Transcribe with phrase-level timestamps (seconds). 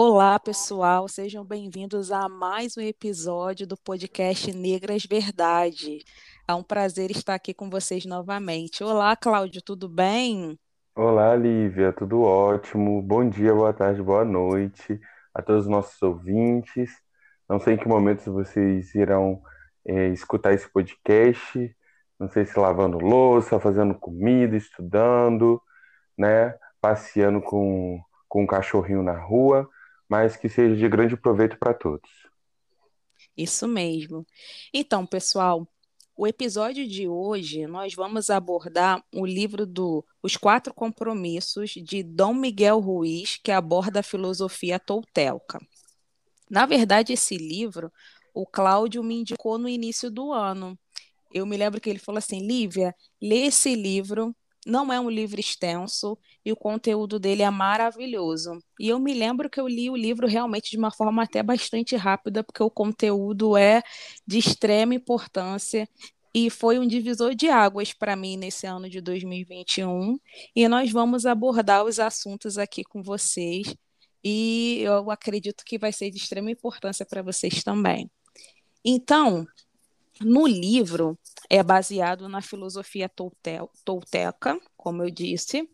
[0.00, 6.04] Olá, pessoal, sejam bem-vindos a mais um episódio do podcast Negras Verdade.
[6.46, 8.84] É um prazer estar aqui com vocês novamente.
[8.84, 10.56] Olá, Cláudio, tudo bem?
[10.94, 13.02] Olá, Lívia, tudo ótimo.
[13.02, 15.00] Bom dia, boa tarde, boa noite
[15.34, 16.92] a todos os nossos ouvintes.
[17.48, 19.42] Não sei em que momento vocês irão
[19.84, 21.76] é, escutar esse podcast.
[22.20, 25.60] Não sei se lavando louça, fazendo comida, estudando,
[26.16, 26.54] né?
[26.80, 29.68] Passeando com, com um cachorrinho na rua,
[30.08, 32.10] mas que seja de grande proveito para todos.
[33.36, 34.26] Isso mesmo.
[34.72, 35.68] Então, pessoal,
[36.16, 42.34] o episódio de hoje nós vamos abordar o livro do Os Quatro Compromissos de Dom
[42.34, 45.60] Miguel Ruiz, que aborda a filosofia tolteca.
[46.50, 47.92] Na verdade, esse livro
[48.34, 50.78] o Cláudio me indicou no início do ano.
[51.32, 54.34] Eu me lembro que ele falou assim: Lívia, lê esse livro
[54.68, 58.62] não é um livro extenso e o conteúdo dele é maravilhoso.
[58.78, 61.96] E eu me lembro que eu li o livro realmente de uma forma até bastante
[61.96, 63.82] rápida, porque o conteúdo é
[64.26, 65.88] de extrema importância
[66.34, 70.18] e foi um divisor de águas para mim nesse ano de 2021.
[70.54, 73.74] E nós vamos abordar os assuntos aqui com vocês.
[74.22, 78.10] E eu acredito que vai ser de extrema importância para vocês também.
[78.84, 79.46] Então,
[80.20, 83.10] no livro, é baseado na filosofia
[83.84, 85.68] tolteca, como eu disse,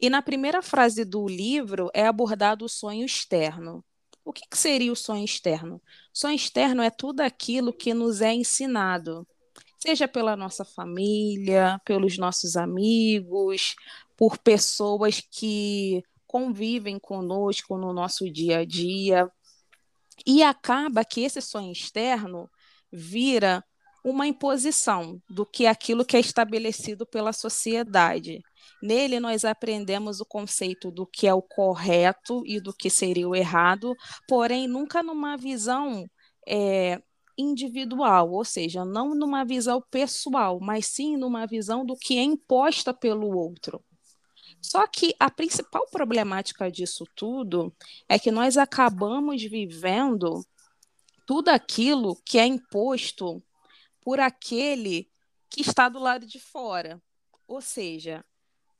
[0.00, 3.84] e na primeira frase do livro é abordado o sonho externo.
[4.24, 5.80] O que, que seria o sonho externo?
[6.12, 9.26] Sonho externo é tudo aquilo que nos é ensinado,
[9.78, 13.74] seja pela nossa família, pelos nossos amigos,
[14.16, 19.28] por pessoas que convivem conosco no nosso dia a dia.
[20.24, 22.48] E acaba que esse sonho externo
[22.92, 23.64] vira
[24.04, 28.40] uma imposição do que aquilo que é estabelecido pela sociedade.
[28.82, 33.34] Nele, nós aprendemos o conceito do que é o correto e do que seria o
[33.34, 33.94] errado,
[34.26, 36.04] porém, nunca numa visão
[36.46, 37.00] é,
[37.38, 42.92] individual, ou seja, não numa visão pessoal, mas sim numa visão do que é imposta
[42.92, 43.82] pelo outro.
[44.60, 47.74] Só que a principal problemática disso tudo
[48.08, 50.44] é que nós acabamos vivendo
[51.26, 53.42] tudo aquilo que é imposto
[54.02, 55.08] por aquele
[55.48, 57.00] que está do lado de fora.
[57.46, 58.24] Ou seja,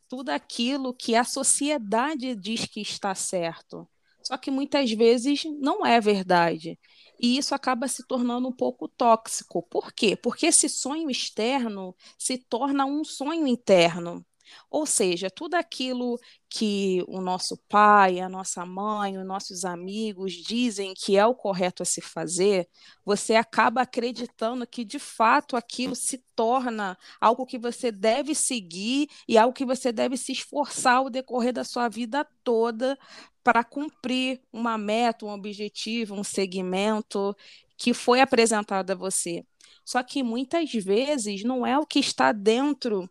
[0.09, 3.89] tudo aquilo que a sociedade diz que está certo.
[4.23, 6.79] Só que muitas vezes não é verdade.
[7.21, 9.63] E isso acaba se tornando um pouco tóxico.
[9.63, 10.17] Por quê?
[10.17, 14.25] Porque esse sonho externo se torna um sonho interno.
[14.71, 20.93] Ou seja, tudo aquilo que o nosso pai, a nossa mãe, os nossos amigos dizem
[20.95, 22.69] que é o correto a se fazer,
[23.05, 29.39] você acaba acreditando que de fato aquilo se torna algo que você deve seguir e
[29.39, 32.99] algo que você deve se esforçar ao decorrer da sua vida toda
[33.43, 37.35] para cumprir uma meta, um objetivo, um segmento
[37.77, 39.45] que foi apresentado a você.
[39.85, 43.11] Só que muitas vezes não é o que está dentro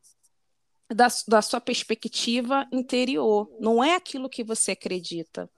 [0.94, 5.50] da, da sua perspectiva interior, não é aquilo que você acredita.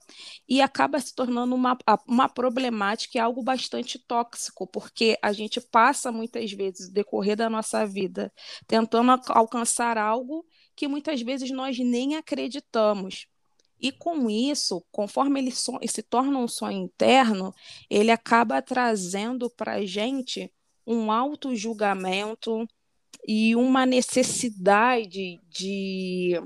[0.48, 6.12] E acaba se tornando uma, uma problemática e algo bastante tóxico, porque a gente passa
[6.12, 8.32] muitas vezes, no decorrer da nossa vida,
[8.66, 10.44] tentando alcançar algo
[10.76, 13.26] que muitas vezes nós nem acreditamos.
[13.80, 17.52] E com isso, conforme ele so se torna um sonho interno,
[17.90, 20.50] ele acaba trazendo para a gente
[20.86, 22.66] um auto-julgamento,
[23.26, 26.40] e uma necessidade de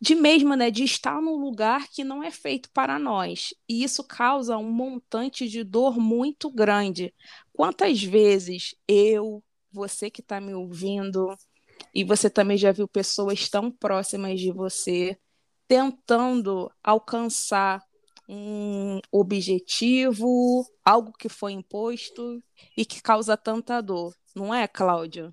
[0.00, 3.54] de mesmo, né, de estar num lugar que não é feito para nós.
[3.68, 7.14] E isso causa um montante de dor muito grande.
[7.52, 11.32] Quantas vezes eu, você que está me ouvindo,
[11.94, 15.16] e você também já viu pessoas tão próximas de você
[15.68, 17.80] tentando alcançar
[18.28, 22.42] um objetivo, algo que foi imposto
[22.76, 25.32] e que causa tanta dor, não é, Cláudio?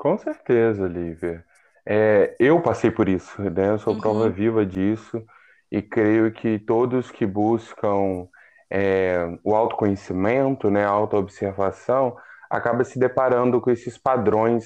[0.00, 1.44] Com certeza, Lívia.
[1.84, 3.68] É, eu passei por isso, né?
[3.68, 4.30] Eu sou prova Uhum.
[4.32, 5.22] viva disso
[5.70, 8.26] e creio que todos que buscam
[8.70, 12.16] é, o autoconhecimento, né, a autoobservação,
[12.48, 14.64] acaba se deparando com esses padrões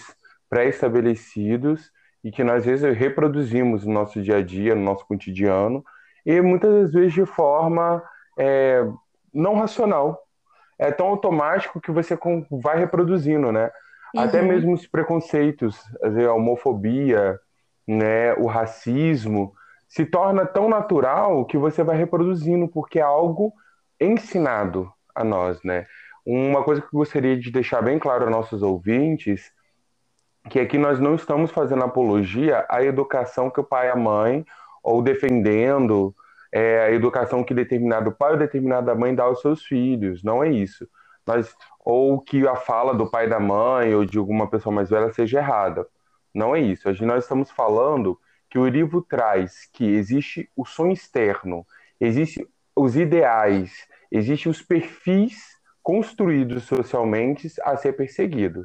[0.49, 1.91] pré-estabelecidos
[2.23, 5.85] e que nós às vezes reproduzimos no nosso dia a dia, no nosso cotidiano,
[6.25, 8.01] e muitas vezes de forma
[8.39, 8.87] é,
[9.33, 10.23] não racional.
[10.79, 12.17] É tão automático que você
[12.63, 13.69] vai reproduzindo, né?
[14.17, 14.49] Até Uhum.
[14.49, 17.39] mesmo os preconceitos, a homofobia,
[17.87, 19.53] né, o racismo,
[19.89, 23.53] se torna tão natural que você vai reproduzindo, porque é algo
[24.01, 25.87] ensinado a nós, né?
[26.27, 29.53] Uma coisa que eu gostaria de deixar bem claro aos nossos ouvintes,
[30.51, 34.45] que aqui nós não estamos fazendo apologia à educação que o pai e a mãe,
[34.83, 36.15] ou defendendo
[36.53, 40.23] é, a educação que determinado pai ou determinada mãe dá aos seus filhos.
[40.23, 40.87] Não é isso.
[41.27, 41.55] Mas,
[41.85, 45.39] ou que a fala do pai da mãe ou de alguma pessoa mais velha seja
[45.39, 45.87] errada.
[46.35, 46.89] Não é isso.
[46.89, 48.19] Hoje nós estamos falando
[48.51, 51.67] que o livro traz que existe o sonho externo,
[52.01, 58.65] existe os ideais, existem os perfis construídos socialmente a ser perseguido.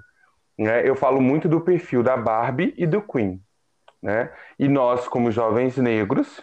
[0.58, 0.88] Né?
[0.88, 3.42] Eu falo muito do perfil da Barbie e do Queen.
[4.02, 4.32] Né?
[4.58, 6.42] E nós, como jovens negros,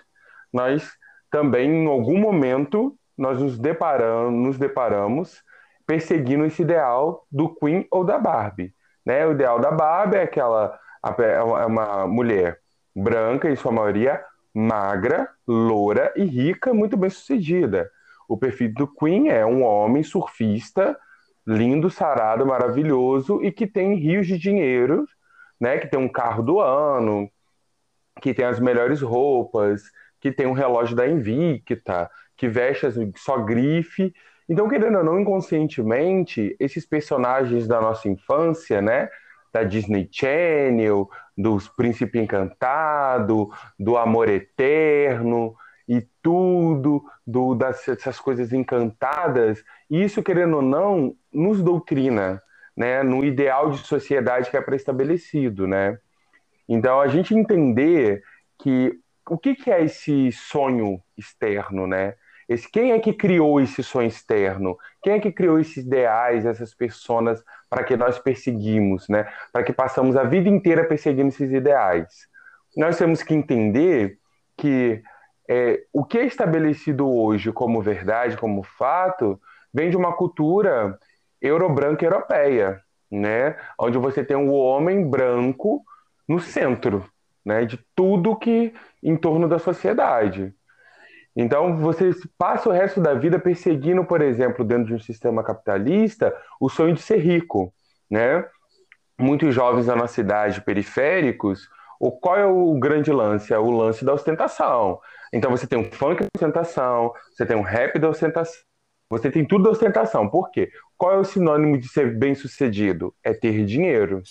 [0.52, 0.96] nós
[1.30, 5.42] também, em algum momento, nós nos deparamos, nos deparamos
[5.86, 8.74] perseguindo esse ideal do Queen ou da Barbie.
[9.04, 9.26] Né?
[9.26, 10.78] O ideal da Barbie é aquela
[11.18, 12.58] é uma mulher
[12.94, 17.88] branca, em sua maioria, magra, loura e rica, muito bem sucedida.
[18.28, 20.98] O perfil do Queen é um homem surfista,
[21.46, 25.06] lindo, sarado, maravilhoso e que tem rios de dinheiro,
[25.60, 25.78] né?
[25.78, 27.30] Que tem um carro do ano,
[28.20, 29.82] que tem as melhores roupas,
[30.20, 32.86] que tem um relógio da Invicta, que veste
[33.16, 34.12] só grife.
[34.48, 39.08] Então, querendo ou não, inconscientemente, esses personagens da nossa infância, né?
[39.52, 45.56] Da Disney Channel, dos Príncipe Encantado, do Amor Eterno,
[45.88, 52.42] e tudo do, dessas coisas encantadas, isso, querendo ou não, nos doutrina,
[52.76, 55.98] né, no ideal de sociedade que é pré-estabelecido, né?
[56.68, 58.22] Então, a gente entender
[58.58, 58.98] que
[59.28, 62.14] o que, que é esse sonho externo, né?
[62.48, 64.78] Esse, quem é que criou esse sonho externo?
[65.02, 69.28] Quem é que criou esses ideais, essas pessoas para que nós perseguimos, né?
[69.52, 72.28] Para que passamos a vida inteira perseguindo esses ideais?
[72.76, 74.18] Nós temos que entender
[74.56, 75.02] que
[75.48, 79.40] é, o que é estabelecido hoje como verdade, como fato,
[79.72, 80.98] vem de uma cultura
[81.40, 83.56] eurobranca europeia, né?
[83.78, 85.82] Onde você tem o um homem branco
[86.28, 87.04] no centro,
[87.44, 87.64] né?
[87.64, 88.72] De tudo que
[89.02, 90.54] em torno da sociedade.
[91.36, 96.34] Então, você passa o resto da vida perseguindo, por exemplo, dentro de um sistema capitalista,
[96.58, 97.72] o sonho de ser rico,
[98.10, 98.44] né?
[99.18, 101.68] Muitos jovens da nossa cidade, periféricos,
[102.00, 103.52] o, qual é o grande lance?
[103.52, 104.98] É o lance da ostentação.
[105.32, 108.62] Então você tem um funk da ostentação, você tem um rap da ostentação,
[109.10, 110.28] você tem tudo da ostentação.
[110.28, 110.70] Por quê?
[110.96, 113.14] Qual é o sinônimo de ser bem sucedido?
[113.22, 114.22] É ter dinheiro.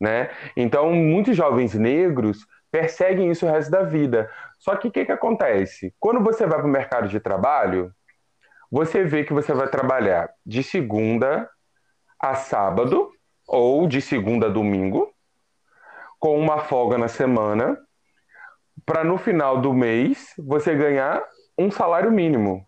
[0.00, 0.30] Né?
[0.56, 4.28] Então, muitos jovens negros perseguem isso o resto da vida.
[4.58, 5.94] Só que o que, que acontece?
[6.00, 7.94] Quando você vai para o mercado de trabalho,
[8.68, 11.48] você vê que você vai trabalhar de segunda
[12.18, 13.12] a sábado
[13.46, 15.08] ou de segunda a domingo,
[16.18, 17.78] com uma folga na semana,
[18.84, 21.22] para no final do mês você ganhar
[21.56, 22.66] um salário mínimo,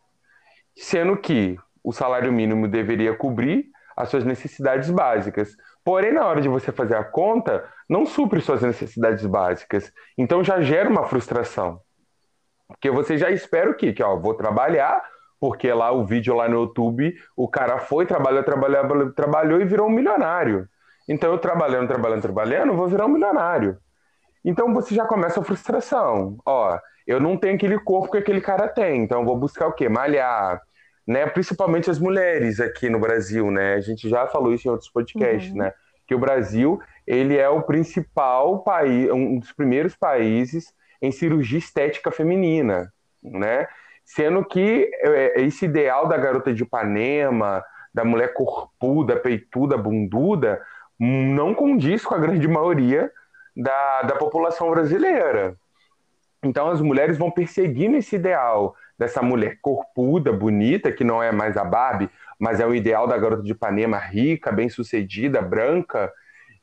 [0.77, 3.67] sendo que o salário mínimo deveria cobrir
[3.97, 5.57] as suas necessidades básicas.
[5.83, 9.93] Porém, na hora de você fazer a conta, não supre suas necessidades básicas.
[10.17, 11.81] Então já gera uma frustração.
[12.69, 13.93] Porque você já espera o quê?
[13.93, 15.03] Que ó, vou trabalhar,
[15.39, 19.87] porque lá o vídeo lá no YouTube, o cara foi, trabalhou, trabalhou, trabalhou e virou
[19.87, 20.69] um milionário.
[21.09, 23.79] Então eu trabalhando, trabalhando, trabalhando, vou virar um milionário.
[24.45, 26.39] Então você já começa a frustração.
[26.45, 29.89] Ó, eu não tenho aquele corpo que aquele cara tem, então vou buscar o quê?
[29.89, 30.61] Malhar,
[31.07, 31.27] né?
[31.27, 33.75] Principalmente as mulheres aqui no Brasil, né?
[33.75, 35.59] A gente já falou isso em outros podcasts, uhum.
[35.59, 35.73] né?
[36.07, 42.11] Que o Brasil, ele é o principal país, um dos primeiros países em cirurgia estética
[42.11, 42.93] feminina,
[43.23, 43.67] né?
[44.05, 50.61] Sendo que é, esse ideal da garota de Ipanema, da mulher corpuda, peituda, bunduda,
[50.99, 53.11] não condiz com a grande maioria
[53.57, 55.57] da, da população brasileira.
[56.43, 61.57] Então as mulheres vão perseguindo esse ideal dessa mulher corpuda, bonita, que não é mais
[61.57, 66.13] a Barbie, mas é o ideal da garota de Ipanema, rica, bem-sucedida, branca.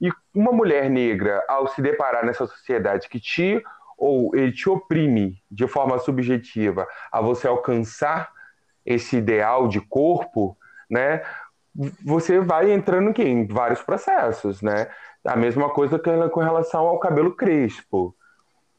[0.03, 3.63] E uma mulher negra, ao se deparar nessa sociedade que te
[3.97, 8.29] ou ele te oprime de forma subjetiva a você alcançar
[8.85, 10.57] esse ideal de corpo,
[10.91, 11.21] né?
[12.03, 14.87] você vai entrando aqui, em vários processos, né?
[15.25, 15.97] A mesma coisa
[16.29, 18.13] com relação ao cabelo crespo,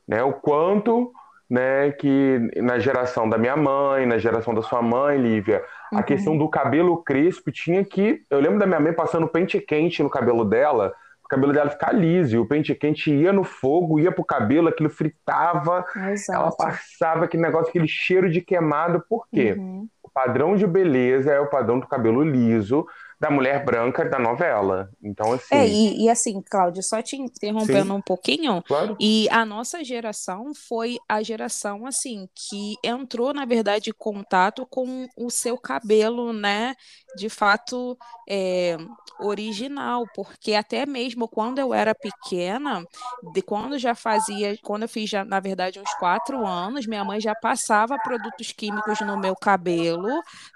[0.06, 0.22] né?
[0.22, 1.10] O quanto,
[1.48, 5.98] né, que na geração da minha mãe, na geração da sua mãe, Lívia, uhum.
[5.98, 10.02] a questão do cabelo crespo tinha que, eu lembro da minha mãe passando pente quente
[10.02, 13.98] no cabelo dela, o cabelo dela ficar liso, e o pente quente ia no fogo,
[13.98, 16.40] ia pro cabelo, aquilo fritava, Exato.
[16.40, 19.54] ela passava aquele negócio, aquele cheiro de queimado, por quê?
[19.58, 22.86] Uhum padrão de beleza é o padrão do cabelo liso,
[23.20, 24.90] da mulher branca da novela.
[25.02, 25.54] Então, assim.
[25.54, 27.92] É, e, e assim, Cláudia, só te interrompendo Sim.
[27.92, 28.96] um pouquinho, Claro.
[29.00, 35.06] e a nossa geração foi a geração, assim, que entrou, na verdade, em contato com
[35.16, 36.74] o seu cabelo, né?
[37.16, 37.96] De fato,
[38.28, 38.76] é,
[39.18, 42.84] original, porque até mesmo quando eu era pequena,
[43.32, 47.20] de quando já fazia, quando eu fiz já, na verdade, uns quatro anos, minha mãe
[47.20, 50.08] já passava produtos químicos no meu cabelo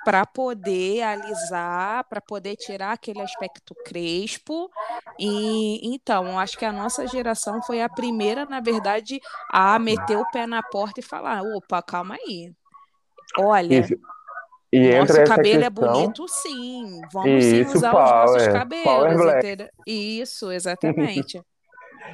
[0.04, 4.70] para poder alisar, para poder tirar aquele aspecto crespo.
[5.18, 10.30] E então, acho que a nossa geração foi a primeira, na verdade, a meter o
[10.30, 12.52] pé na porta e falar: opa, calma aí.
[13.38, 13.94] Olha, Isso.
[14.70, 15.92] E nosso entra cabelo é questão.
[15.92, 17.00] bonito, sim.
[17.12, 18.52] Vamos sim usar os nossos power.
[18.52, 19.38] cabelos, Power Black.
[19.38, 19.68] entendeu?
[19.86, 21.42] Isso, exatamente.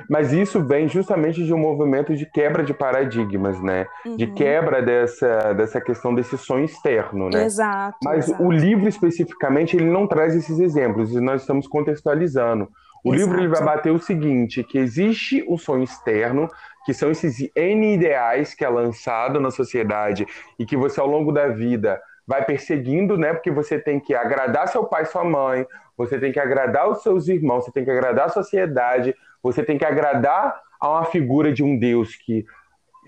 [0.09, 3.87] Mas isso vem justamente de um movimento de quebra de paradigmas, né?
[4.17, 4.35] De Uhum.
[4.35, 7.45] quebra dessa, dessa questão desse sonho externo, né?
[7.45, 8.43] Exato, Mas exato.
[8.43, 12.69] o livro especificamente ele não traz esses exemplos e nós estamos contextualizando.
[13.05, 13.77] O livro ele vai Exato.
[13.77, 16.49] bater o seguinte, que existe o sonho externo,
[16.87, 20.27] que são esses N ideais que é lançado na sociedade
[20.59, 23.35] e que você ao longo da vida vai perseguindo, né?
[23.35, 25.67] Porque você tem que agradar seu pai e sua mãe,
[25.99, 29.77] você tem que agradar os seus irmãos, você tem que agradar a sociedade, você tem
[29.77, 32.47] que agradar a uma figura de um Deus que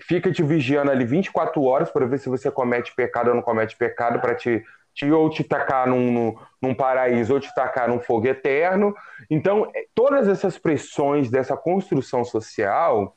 [0.01, 3.75] fica te vigiando ali 24 horas para ver se você comete pecado ou não comete
[3.75, 4.63] pecado, para te,
[4.93, 8.95] te ou te tacar num, num, paraíso ou te tacar num fogo eterno.
[9.31, 13.15] Então, eh, todas essas pressões dessa construção social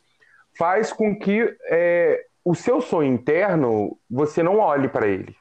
[0.56, 5.36] faz com que é, o seu sonho interno você não olhe para ele,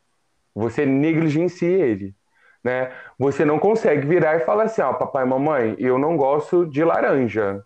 [0.53, 2.15] você negligencie ele.
[2.61, 2.91] Né?
[3.17, 6.83] Você não consegue virar e falar assim: ó, papai e mamãe, eu não gosto de
[6.83, 7.63] laranja.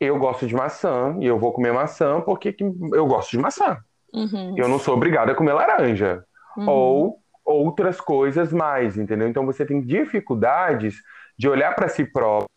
[0.00, 3.78] Eu gosto de maçã e eu vou comer maçã porque que eu gosto de maçã.
[4.12, 6.24] Uhum, Eu não sou obrigado a comer laranja.
[6.56, 6.68] uhum.
[6.68, 9.26] Ou outras coisas mais, entendeu?
[9.26, 10.96] Então você tem dificuldades
[11.36, 12.48] de olhar para si próprio,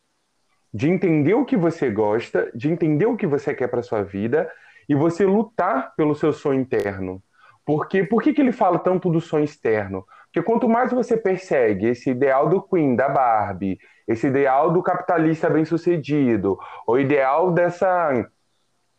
[0.73, 4.49] de entender o que você gosta, de entender o que você quer para sua vida
[4.89, 7.23] e você lutar pelo seu sonho interno.
[7.65, 10.05] Porque por que, que ele fala tanto do sonho externo?
[10.31, 15.49] Porque quanto mais você persegue esse ideal do Queen, da Barbie, esse ideal do capitalista
[15.49, 16.57] bem-sucedido,
[16.87, 18.13] o ideal dessa,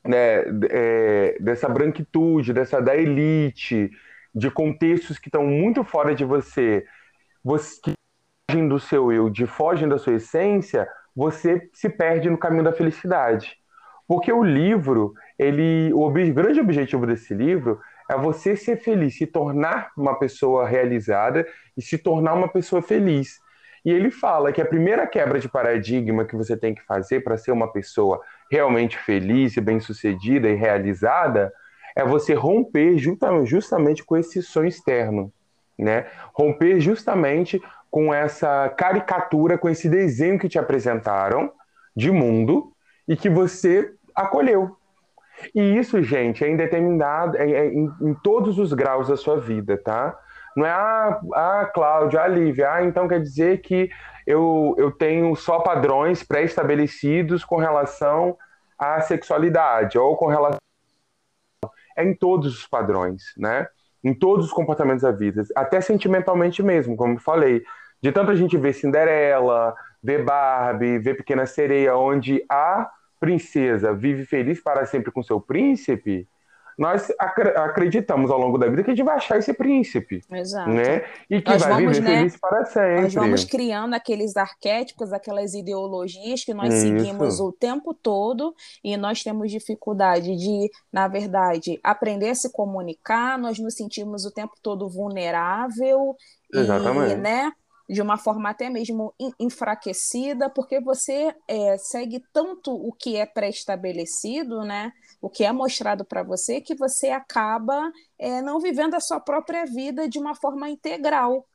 [0.04, 3.90] né, é, dessa branquitude, dessa da elite,
[4.34, 6.84] de contextos que estão muito fora de você,
[7.42, 7.92] você que
[8.50, 10.86] fogem do seu eu, de fogem da sua essência,
[11.16, 13.56] você se perde no caminho da felicidade.
[14.06, 17.80] Porque o livro, ele, o grande objetivo desse livro
[18.12, 23.40] é você ser feliz, se tornar uma pessoa realizada e se tornar uma pessoa feliz.
[23.84, 27.36] E ele fala que a primeira quebra de paradigma que você tem que fazer para
[27.36, 31.52] ser uma pessoa realmente feliz e bem-sucedida e realizada
[31.96, 35.32] é você romper justa- justamente com esse sonho externo,
[35.78, 36.06] né?
[36.34, 41.52] Romper justamente com essa caricatura, com esse desenho que te apresentaram
[41.96, 42.72] de mundo
[43.08, 44.76] e que você acolheu.
[45.54, 49.76] E isso, gente, é indeterminado, é, é em, em todos os graus da sua vida,
[49.76, 50.18] tá?
[50.56, 53.90] Não é, ah, ah, Cláudia, ah, Lívia, ah, então quer dizer que
[54.26, 58.36] eu, eu tenho só padrões pré-estabelecidos com relação
[58.78, 60.58] à sexualidade ou com relação.
[61.96, 63.66] É em todos os padrões, né?
[64.04, 67.62] Em todos os comportamentos da vida, até sentimentalmente mesmo, como eu falei.
[68.00, 72.90] De tanto a gente ver Cinderela, ver Barbie, ver Pequena Sereia, onde a
[73.22, 76.28] princesa vive feliz para sempre com seu príncipe,
[76.78, 80.70] nós acre- acreditamos ao longo da vida que a gente vai achar esse príncipe, Exato.
[80.70, 81.04] né?
[81.30, 83.02] E que Nós vai vamos, viver né, feliz para sempre.
[83.02, 86.82] Nós vamos criando aqueles arquétipos, aquelas ideologias que nós Isso.
[86.82, 93.38] seguimos o tempo todo e nós temos dificuldade de, na verdade, aprender a se comunicar,
[93.38, 96.16] nós nos sentimos o tempo todo vulnerável
[96.52, 97.16] e, Exatamente.
[97.16, 97.52] né,
[97.92, 103.26] de uma forma até mesmo en- enfraquecida, porque você é, segue tanto o que é
[103.26, 109.00] pré-estabelecido, né, o que é mostrado para você, que você acaba é, não vivendo a
[109.00, 111.46] sua própria vida de uma forma integral.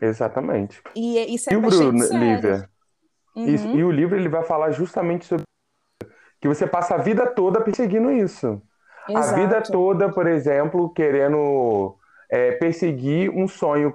[0.00, 0.82] Exatamente.
[0.94, 2.34] E é- isso é livro, bastante sério.
[2.34, 2.70] Lívia,
[3.36, 3.76] Uhum.
[3.78, 5.44] e o livro ele vai falar justamente sobre
[6.40, 8.62] que você passa a vida toda perseguindo isso.
[9.14, 9.72] A vida Exato.
[9.72, 11.96] toda, por exemplo, querendo
[12.30, 13.94] é, perseguir um sonho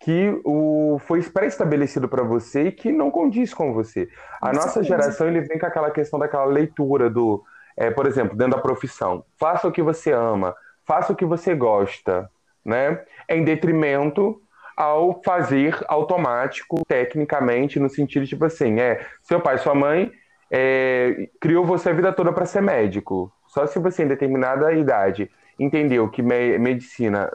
[0.00, 4.08] que o, foi pré-estabelecido para você e que não condiz com você.
[4.40, 7.44] A nossa geração ele vem com aquela questão daquela leitura do,
[7.76, 11.54] é, por exemplo, dentro da profissão, faça o que você ama, faça o que você
[11.54, 12.30] gosta,
[12.64, 13.02] né?
[13.28, 14.40] Em detrimento
[14.74, 20.10] ao fazer automático, tecnicamente, no sentido tipo assim, é, seu pai, sua mãe
[20.50, 23.30] é, criou você a vida toda para ser médico.
[23.46, 27.30] Só se você, em determinada idade, entendeu que me- medicina,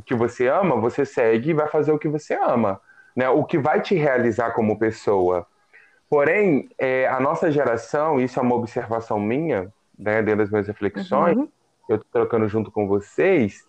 [0.00, 2.80] o que você ama, você segue e vai fazer o que você ama.
[3.14, 3.28] né?
[3.28, 5.46] O que vai te realizar como pessoa.
[6.08, 11.36] Porém, é, a nossa geração, isso é uma observação minha, né, dentro das minhas reflexões,
[11.36, 11.48] uhum.
[11.88, 13.64] eu estou trocando junto com vocês,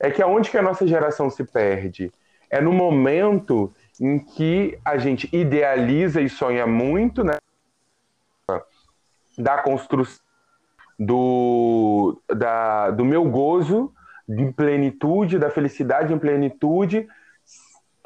[0.00, 2.12] é que aonde que a nossa geração se perde?
[2.48, 7.36] É no momento em que a gente idealiza e sonha muito, né?
[9.36, 10.22] Da construção
[10.98, 13.92] do, da, do meu gozo
[14.28, 17.06] de plenitude, da felicidade em plenitude,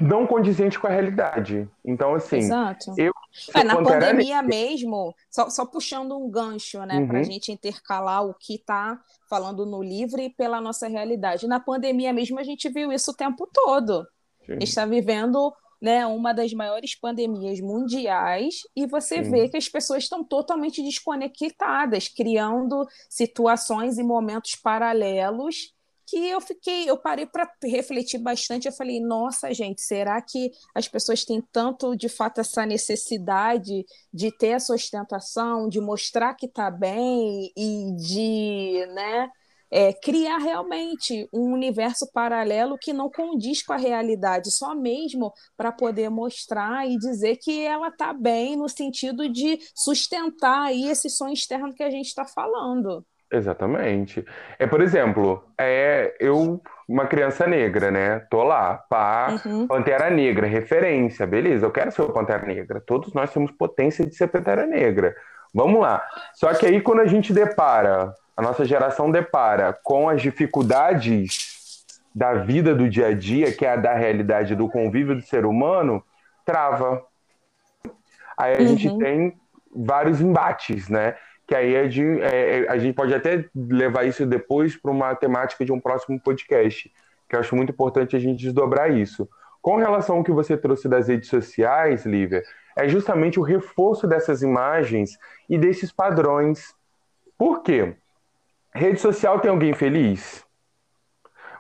[0.01, 1.69] não condizente com a realidade.
[1.85, 2.95] Então, assim, Exato.
[2.97, 3.13] eu.
[3.55, 7.09] É, na pandemia mesmo, só, só, puxando um gancho, né, uhum.
[7.09, 11.47] para a gente intercalar o que está falando no livro e pela nossa realidade.
[11.47, 14.07] Na pandemia mesmo, a gente viu isso o tempo todo.
[14.47, 14.53] Sim.
[14.53, 19.31] A gente está vivendo né, uma das maiores pandemias mundiais e você Sim.
[19.31, 25.73] vê que as pessoas estão totalmente desconectadas, criando situações e momentos paralelos
[26.09, 28.67] que eu fiquei, eu parei para refletir bastante.
[28.67, 34.33] Eu falei, nossa, gente, será que as pessoas têm tanto de fato essa necessidade de
[34.38, 39.29] ter essa ostentação, de mostrar que está bem e de, né,
[39.71, 45.71] é, criar realmente um universo paralelo que não condiz com a realidade, só mesmo para
[45.71, 51.35] poder mostrar e dizer que ela está bem no sentido de sustentar aí esse sonho
[51.35, 53.05] externo que a gente está falando.
[53.30, 54.25] Exatamente.
[54.58, 58.20] É, por exemplo, é eu, uma criança negra, né?
[58.30, 59.66] Tô lá, pá, uhum.
[59.66, 62.80] Pantera Negra, referência, beleza, eu quero ser o Pantera Negra.
[62.80, 65.14] Todos nós temos potência de ser Pantera Negra.
[65.54, 66.02] Vamos lá.
[66.35, 72.35] Só que aí quando a gente depara, a nossa geração depara com as dificuldades da
[72.35, 76.02] vida do dia a dia, que é a da realidade do convívio do ser humano,
[76.47, 77.02] trava.
[78.38, 78.66] Aí a uhum.
[78.68, 79.37] gente tem
[79.75, 81.14] vários embates, né?
[81.49, 81.88] Que aí é
[82.21, 86.93] é, a gente pode até levar isso depois para uma temática de um próximo podcast,
[87.26, 89.26] que eu acho muito importante a gente desdobrar isso.
[89.62, 92.43] Com relação ao que você trouxe das redes sociais, Lívia,
[92.76, 96.75] é justamente o reforço dessas imagens e desses padrões.
[97.38, 97.97] Por quê?
[98.75, 100.45] Rede social tem alguém feliz?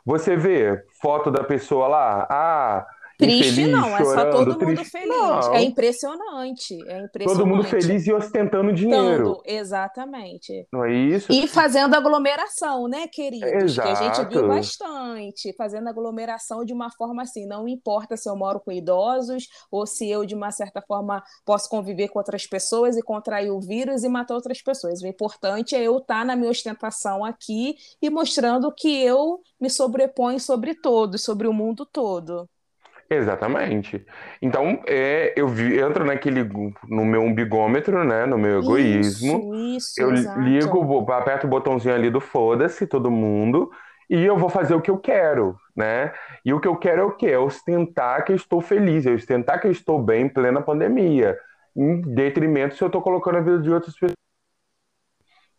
[0.04, 2.86] Você vê foto da pessoa lá, ah,
[3.18, 4.90] Triste infeliz, não, é só todo mundo triste.
[4.90, 5.08] feliz.
[5.08, 5.54] Não.
[5.54, 7.24] É impressionante, é impressionante.
[7.24, 9.34] Todo mundo feliz e ostentando dinheiro.
[9.34, 10.68] Todo, exatamente.
[10.72, 11.32] Não é isso?
[11.32, 13.50] E fazendo aglomeração, né, queridos?
[13.64, 13.88] Exato.
[13.88, 15.52] Que a gente viu bastante.
[15.58, 20.08] Fazendo aglomeração de uma forma assim, não importa se eu moro com idosos ou se
[20.08, 24.08] eu, de uma certa forma, posso conviver com outras pessoas e contrair o vírus e
[24.08, 25.02] matar outras pessoas.
[25.02, 30.38] O importante é eu estar na minha ostentação aqui e mostrando que eu me sobreponho
[30.38, 32.48] sobre todos, sobre o mundo todo.
[33.10, 34.04] Exatamente.
[34.42, 36.44] Então, é, eu vi, entro naquele
[36.88, 39.54] no meu umbigômetro, né, no meu egoísmo.
[39.54, 40.40] Isso, isso, eu exato.
[40.40, 43.70] ligo, aperto o botãozinho ali do foda-se todo mundo
[44.10, 46.12] e eu vou fazer o que eu quero, né?
[46.44, 47.26] E o que eu quero é o quê?
[47.26, 51.38] É ostentar que eu estou feliz, é ostentar que eu estou bem em plena pandemia,
[51.76, 54.12] em detrimento se eu estou colocando a vida de outras pessoas.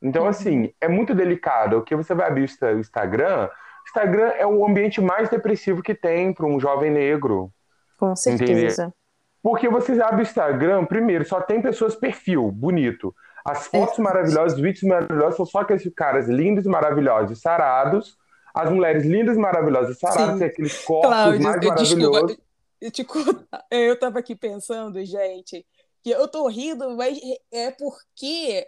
[0.01, 0.29] Então, uhum.
[0.29, 3.49] assim, é muito delicado, porque você vai abrir o Instagram,
[3.89, 7.51] Instagram é o ambiente mais depressivo que tem para um jovem negro.
[7.97, 8.93] Com certeza.
[9.41, 13.13] Porque você abre o Instagram, primeiro, só tem pessoas perfil, bonito.
[13.43, 14.01] As fotos é.
[14.01, 18.17] maravilhosas, os vídeos maravilhosos são só aqueles caras lindos, maravilhosos, sarados.
[18.53, 22.37] As mulheres lindas, maravilhosas, saradas, aqueles corpos Cláudio, mais maravilhosos.
[22.81, 23.05] Eu, te,
[23.71, 25.65] eu tava aqui pensando, gente,
[26.03, 27.17] que eu tô rindo, mas
[27.51, 28.67] é porque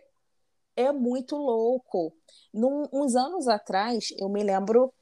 [0.76, 2.14] é muito louco.
[2.54, 4.94] Num, uns anos atrás, eu me lembro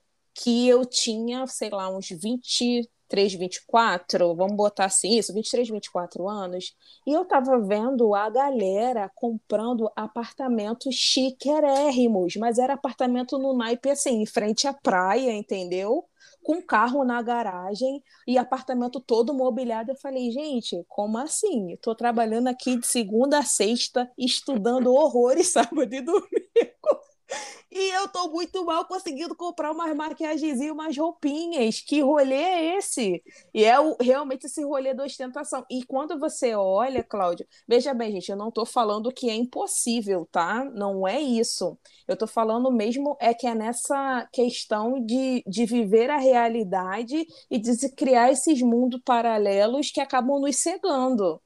[0.41, 6.73] que eu tinha, sei lá, uns 23, 24, vamos botar assim, isso, 23, 24 anos,
[7.05, 14.21] e eu tava vendo a galera comprando apartamentos chiquerérrimos, mas era apartamento no naipe assim,
[14.21, 16.05] em frente à praia, entendeu?
[16.41, 19.91] Com carro na garagem e apartamento todo mobiliado.
[19.91, 21.73] Eu falei, gente, como assim?
[21.73, 27.08] Estou trabalhando aqui de segunda a sexta, estudando horrores sábado e domingo
[27.71, 31.81] e eu tô muito mal conseguindo comprar umas maquiagens e umas roupinhas.
[31.81, 33.23] Que rolê é esse?
[33.53, 35.65] E é o, realmente esse rolê da ostentação.
[35.69, 40.27] E quando você olha, Cláudio, veja bem, gente, eu não tô falando que é impossível,
[40.31, 40.63] tá?
[40.65, 41.77] Não é isso.
[42.07, 47.57] Eu tô falando mesmo é que é nessa questão de, de viver a realidade e
[47.59, 51.41] de criar esses mundos paralelos que acabam nos cegando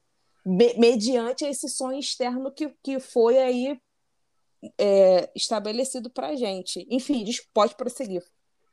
[0.46, 3.80] mediante esse sonho externo que, que foi aí
[4.78, 6.86] é, estabelecido para a gente.
[6.90, 8.22] Enfim, pode prosseguir.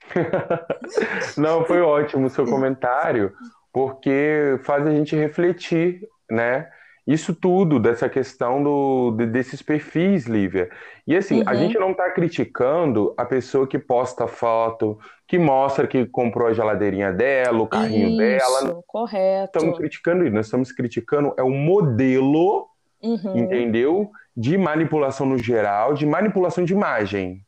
[1.38, 3.34] Não, foi ótimo o seu comentário,
[3.72, 6.70] porque faz a gente refletir, né?
[7.06, 10.70] Isso tudo, dessa questão do, desses perfis, Lívia.
[11.08, 11.50] E assim, uhum.
[11.50, 16.54] a gente não está criticando a pessoa que posta foto, que mostra que comprou a
[16.54, 18.84] geladeirinha dela, o carrinho isso, dela.
[18.86, 19.58] correto.
[19.58, 22.68] Estamos criticando isso, nós estamos criticando é o modelo,
[23.02, 23.38] uhum.
[23.38, 24.12] entendeu?
[24.36, 27.42] De manipulação no geral, de manipulação de imagem.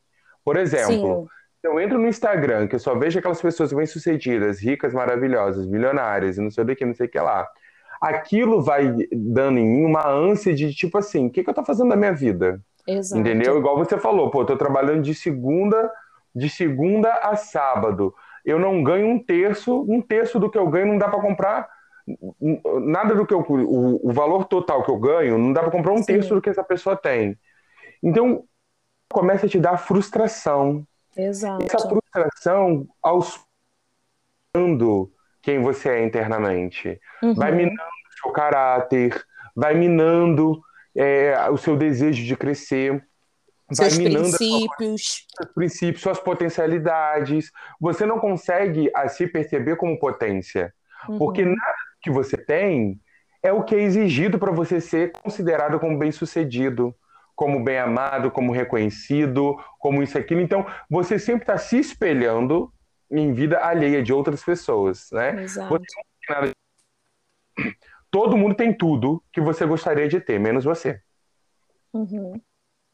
[0.44, 1.26] Por exemplo, Sim.
[1.62, 6.40] eu entro no Instagram, que eu só vejo aquelas pessoas bem-sucedidas, ricas, maravilhosas, milionárias, e
[6.40, 7.48] não sei o que, não sei o que lá
[8.00, 11.64] aquilo vai dando em mim uma ânsia de tipo assim, o que, que eu tô
[11.64, 12.60] fazendo na minha vida?
[12.86, 13.20] Exato.
[13.20, 13.58] Entendeu?
[13.58, 15.90] Igual você falou, pô, eu tô trabalhando de segunda,
[16.34, 18.14] de segunda a sábado.
[18.44, 21.68] Eu não ganho um terço, um terço do que eu ganho não dá para comprar
[22.82, 25.92] nada do que eu o, o, valor total que eu ganho não dá para comprar
[25.92, 26.04] um Sim.
[26.04, 27.38] terço do que essa pessoa tem.
[28.02, 28.44] Então
[29.10, 30.86] começa a te dar frustração.
[31.16, 31.64] Exato.
[31.64, 33.40] Essa frustração aos
[35.42, 37.00] quem você é internamente.
[37.22, 37.34] Uhum.
[37.34, 40.60] Vai minando o seu caráter, vai minando
[40.96, 43.04] é, o seu desejo de crescer.
[43.72, 45.26] Seus princípios.
[45.36, 47.50] Seus princípios, suas potencialidades.
[47.80, 50.72] Você não consegue a, se perceber como potência.
[51.08, 51.18] Uhum.
[51.18, 53.00] Porque nada que você tem
[53.42, 56.94] é o que é exigido para você ser considerado como bem-sucedido,
[57.34, 60.40] como bem amado, como reconhecido, como isso aquilo.
[60.40, 62.72] Então, você sempre está se espelhando
[63.10, 65.42] em vida alheia de outras pessoas, né?
[65.42, 65.80] Exato.
[68.10, 71.00] Todo mundo tem tudo que você gostaria de ter, menos você.
[71.92, 72.40] Uhum.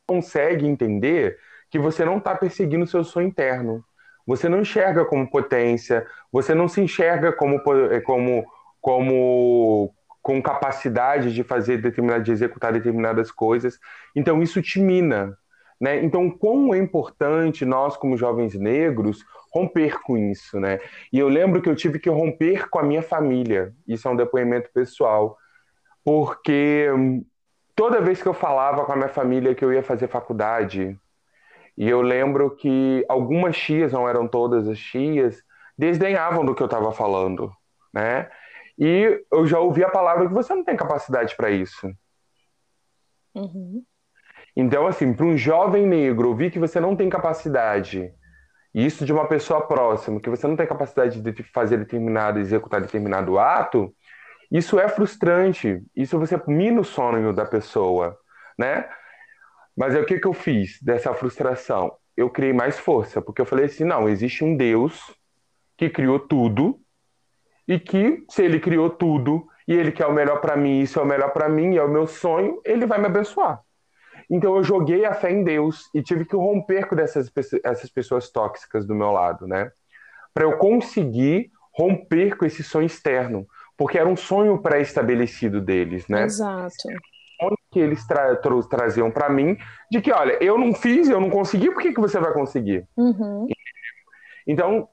[0.06, 3.84] Consegue entender que você não está perseguindo o seu sonho interno.
[4.26, 7.60] Você não enxerga como potência, você não se enxerga como,
[8.04, 8.46] como,
[8.80, 13.78] como com capacidade de fazer determinado, de executar determinadas coisas.
[14.14, 15.36] Então isso te mina.
[15.80, 16.04] Né?
[16.04, 20.78] Então, quão é importante nós, como jovens negros, romper com isso, né?
[21.10, 23.72] E eu lembro que eu tive que romper com a minha família.
[23.88, 25.38] Isso é um depoimento pessoal,
[26.04, 27.24] porque hum,
[27.74, 30.98] toda vez que eu falava com a minha família que eu ia fazer faculdade,
[31.78, 35.42] e eu lembro que algumas tias, não eram todas as tias,
[35.78, 37.50] desdenhavam do que eu estava falando,
[37.94, 38.28] né?
[38.80, 41.92] E eu já ouvi a palavra que você não tem capacidade para isso.
[43.34, 43.84] Uhum.
[44.56, 48.12] Então, assim, para um jovem negro ouvir que você não tem capacidade
[48.72, 53.38] isso de uma pessoa próxima, que você não tem capacidade de fazer determinado, executar determinado
[53.38, 53.92] ato,
[54.50, 55.82] isso é frustrante.
[55.94, 58.16] Isso você mina o sonho da pessoa,
[58.58, 58.88] né?
[59.76, 61.92] Mas é o que, que eu fiz dessa frustração?
[62.16, 65.00] Eu criei mais força, porque eu falei assim: não, existe um Deus
[65.76, 66.80] que criou tudo
[67.70, 71.02] e que, se ele criou tudo e ele quer o melhor para mim, isso é
[71.02, 73.60] o melhor para mim, é o meu sonho, ele vai me abençoar.
[74.28, 77.30] Então eu joguei a fé em Deus e tive que romper com dessas
[77.62, 79.70] essas pessoas tóxicas do meu lado, né?
[80.34, 86.24] Para eu conseguir romper com esse sonho externo, porque era um sonho pré-estabelecido deles, né?
[86.24, 86.88] Exato.
[87.40, 89.56] O que eles tra tra traziam para mim
[89.88, 92.84] de que, olha, eu não fiz, eu não consegui, por que, que você vai conseguir?
[92.96, 93.46] Uhum.
[94.44, 94.88] Então,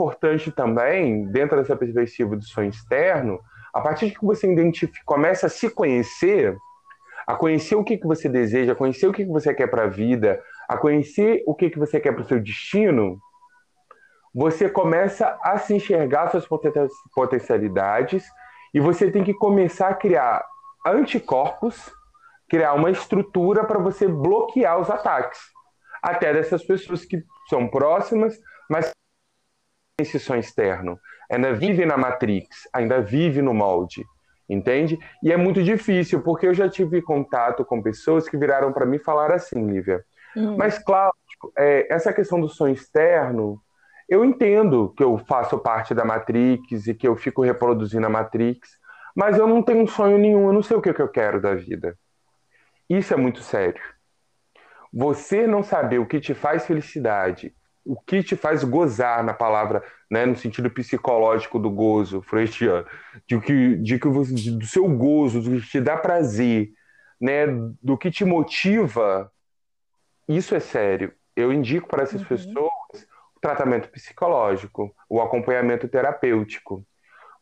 [0.00, 3.38] importante também, dentro dessa perspectiva do sonho externo,
[3.72, 6.56] a partir de que você identifica, começa a se conhecer,
[7.26, 9.84] a conhecer o que, que você deseja, a conhecer o que, que você quer para
[9.84, 13.18] a vida, a conhecer o que, que você quer para o seu destino,
[14.34, 16.46] você começa a se enxergar suas
[17.14, 18.24] potencialidades
[18.72, 20.44] e você tem que começar a criar
[20.86, 21.92] anticorpos,
[22.48, 25.40] criar uma estrutura para você bloquear os ataques.
[26.02, 28.90] Até dessas pessoas que são próximas, mas
[30.00, 30.98] esse sonho externo.
[31.30, 34.04] Ainda vive na Matrix, ainda vive no molde
[34.52, 34.98] entende?
[35.22, 38.96] E é muito difícil, porque eu já tive contato com pessoas que viraram para mim
[38.96, 40.04] e falaram assim, Lívia.
[40.34, 40.56] Uhum.
[40.56, 41.12] Mas, claro,
[41.56, 43.60] é, essa questão do sonho externo,
[44.08, 48.70] eu entendo que eu faço parte da Matrix e que eu fico reproduzindo a Matrix,
[49.14, 51.40] mas eu não tenho um sonho nenhum, eu não sei o que, que eu quero
[51.40, 51.96] da vida.
[52.88, 53.80] Isso é muito sério.
[54.92, 59.82] Você não saber o que te faz felicidade o que te faz gozar na palavra,
[60.10, 62.86] né, no sentido psicológico do gozo freudiano,
[63.26, 66.70] de que, de que você, do seu gozo, do que te dá prazer,
[67.20, 67.46] né,
[67.82, 69.30] do que te motiva,
[70.28, 71.12] isso é sério.
[71.34, 72.28] Eu indico para essas uhum.
[72.28, 76.84] pessoas o tratamento psicológico, o acompanhamento terapêutico,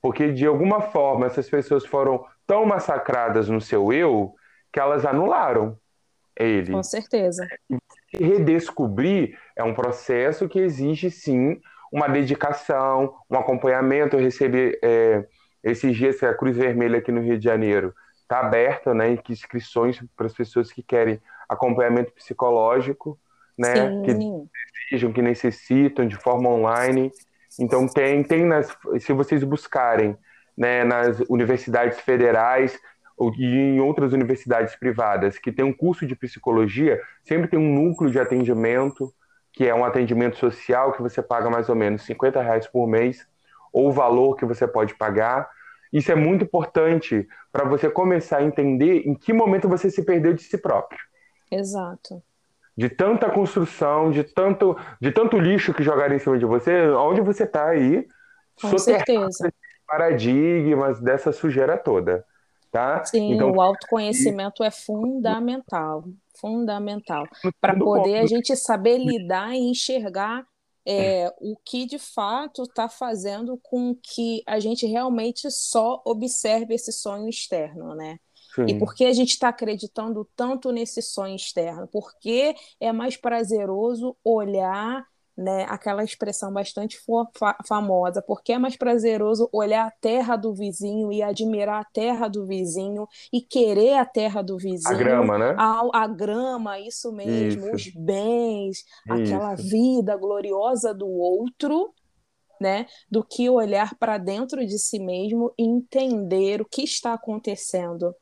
[0.01, 4.35] porque de alguma forma essas pessoas foram tão massacradas no seu eu
[4.73, 5.77] que elas anularam
[6.39, 6.73] ele.
[6.73, 7.47] Com certeza.
[8.13, 11.61] Redescobrir é um processo que exige, sim,
[11.93, 14.17] uma dedicação, um acompanhamento.
[14.17, 15.25] Eu recebi é,
[15.63, 17.95] esses dias a Cruz Vermelha aqui no Rio de Janeiro
[18.29, 21.19] está aberta, né, inscrições para as pessoas que querem
[21.49, 23.19] acompanhamento psicológico,
[23.57, 24.03] né, sim.
[24.03, 24.15] que
[24.91, 27.11] desejam, que necessitam de forma online.
[27.59, 30.15] Então tem, tem nas, se vocês buscarem,
[30.57, 32.79] né, nas universidades federais,
[33.37, 38.11] e em outras universidades privadas que tem um curso de psicologia, sempre tem um núcleo
[38.11, 39.13] de atendimento,
[39.53, 43.27] que é um atendimento social que você paga mais ou menos 50 reais por mês,
[43.73, 45.49] ou o valor que você pode pagar.
[45.93, 50.33] Isso é muito importante para você começar a entender em que momento você se perdeu
[50.33, 51.01] de si próprio.
[51.51, 52.23] Exato.
[52.77, 57.21] De tanta construção, de tanto, de tanto lixo que jogaram em cima de você, onde
[57.21, 58.07] você está aí,
[58.61, 59.53] com certeza.
[59.87, 62.25] paradigmas dessa sujeira toda.
[62.71, 63.05] Tá?
[63.05, 64.67] Sim, então, o autoconhecimento e...
[64.67, 66.05] é fundamental,
[66.37, 67.27] fundamental,
[67.61, 70.47] para poder a gente saber lidar e enxergar
[70.87, 76.93] é, o que de fato está fazendo com que a gente realmente só observe esse
[76.93, 78.19] sonho externo, né?
[78.55, 78.67] Sim.
[78.67, 81.87] E por que a gente está acreditando tanto nesse sonho externo?
[81.87, 85.07] Porque é mais prazeroso olhar
[85.39, 91.13] né, aquela expressão bastante fa famosa, porque é mais prazeroso olhar a terra do vizinho
[91.13, 94.93] e admirar a terra do vizinho e querer a terra do vizinho.
[94.93, 95.55] A grama, né?
[95.57, 97.77] A, a grama, isso mesmo, isso.
[97.77, 99.13] os bens, isso.
[99.13, 101.95] aquela vida gloriosa do outro,
[102.61, 108.13] né, do que olhar para dentro de si mesmo e entender o que está acontecendo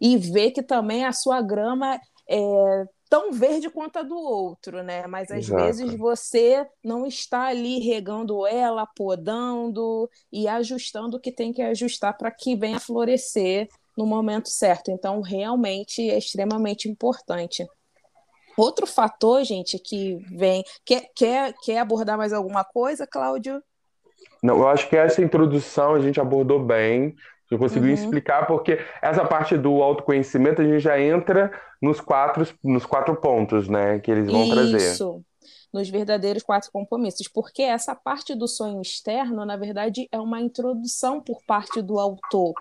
[0.00, 2.84] e ver que também a sua grama é,
[3.14, 5.06] tão verde quanto a do outro, né?
[5.06, 5.62] Mas às Exato.
[5.62, 12.18] vezes você não está ali regando ela, podando e ajustando o que tem que ajustar
[12.18, 14.90] para que venha florescer no momento certo.
[14.90, 17.64] Então, realmente é extremamente importante.
[18.56, 20.64] Outro fator, gente, que vem.
[20.84, 23.62] Quer, quer, quer abordar mais alguma coisa, Cláudio?
[24.42, 27.14] Não, eu acho que essa introdução a gente abordou bem.
[27.50, 27.94] Eu consegui uhum.
[27.94, 33.68] explicar, porque essa parte do autoconhecimento a gente já entra nos quatro, nos quatro pontos,
[33.68, 34.54] né, que eles vão Isso.
[34.54, 34.76] trazer.
[34.76, 35.24] Isso,
[35.74, 41.20] nos verdadeiros quatro compromissos, porque essa parte do sonho externo, na verdade, é uma introdução
[41.20, 42.54] por parte do autor,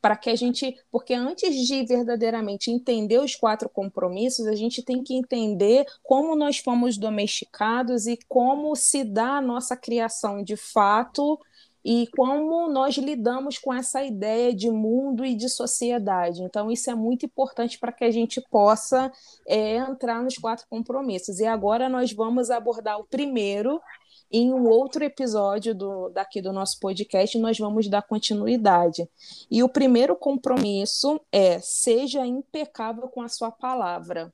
[0.00, 5.02] para que a gente, porque antes de verdadeiramente entender os quatro compromissos, a gente tem
[5.02, 11.40] que entender como nós fomos domesticados e como se dá a nossa criação de fato
[11.84, 16.42] e como nós lidamos com essa ideia de mundo e de sociedade.
[16.42, 19.10] Então, isso é muito importante para que a gente possa
[19.46, 21.40] é, entrar nos quatro compromissos.
[21.40, 23.80] E agora nós vamos abordar o primeiro.
[24.32, 29.08] Em um outro episódio do, daqui do nosso podcast, nós vamos dar continuidade.
[29.50, 34.32] E o primeiro compromisso é: seja impecável com a sua palavra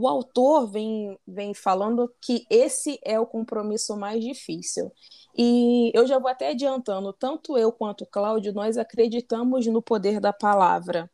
[0.00, 4.90] o autor vem, vem falando que esse é o compromisso mais difícil.
[5.36, 10.18] E eu já vou até adiantando, tanto eu quanto o Cláudio, nós acreditamos no poder
[10.18, 11.10] da palavra,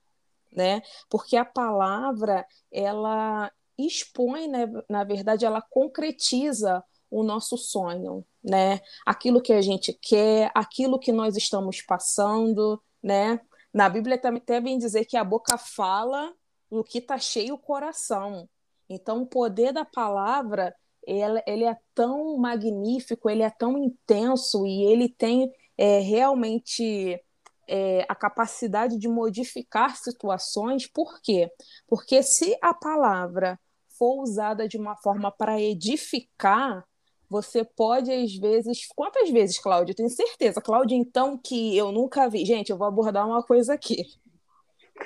[0.53, 0.83] né?
[1.11, 4.67] Porque a palavra, ela expõe, né?
[4.89, 8.81] na verdade, ela concretiza o nosso sonho, né?
[9.05, 13.41] Aquilo que a gente quer, aquilo que nós estamos passando, né?
[13.75, 16.33] Na Bíblia também até vem dizer que a boca fala
[16.71, 18.49] no que está cheio o coração.
[18.89, 20.75] Então, o poder da palavra
[21.07, 27.23] ele, ele é tão magnífico, ele é tão intenso e ele tem é, realmente
[27.69, 30.87] é, a capacidade de modificar situações.
[30.87, 31.49] Por quê?
[31.87, 33.59] Porque se a palavra
[33.97, 36.85] for usada de uma forma para edificar,
[37.29, 38.87] você pode, às vezes.
[38.95, 39.93] Quantas vezes, Cláudia?
[39.93, 40.61] Eu tenho certeza.
[40.61, 42.45] Cláudia, então, que eu nunca vi.
[42.45, 44.05] Gente, eu vou abordar uma coisa aqui.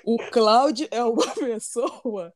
[0.05, 2.33] O Cláudio é uma pessoa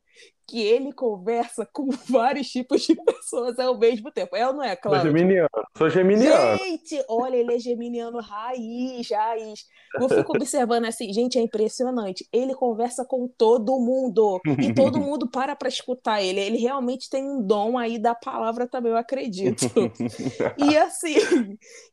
[0.47, 4.37] que ele conversa com vários tipos de pessoas ao mesmo tempo.
[4.37, 5.03] É ou não é, Cláudio?
[5.03, 5.49] Sou geminiano.
[5.77, 6.59] Sou geminiano.
[6.59, 9.65] Gente, olha, ele é geminiano raiz, raiz.
[10.01, 12.27] Eu fico observando assim, gente, é impressionante.
[12.33, 16.41] Ele conversa com todo mundo e todo mundo para para escutar ele.
[16.41, 19.65] Ele realmente tem um dom aí da palavra também, eu acredito.
[20.59, 21.17] e assim,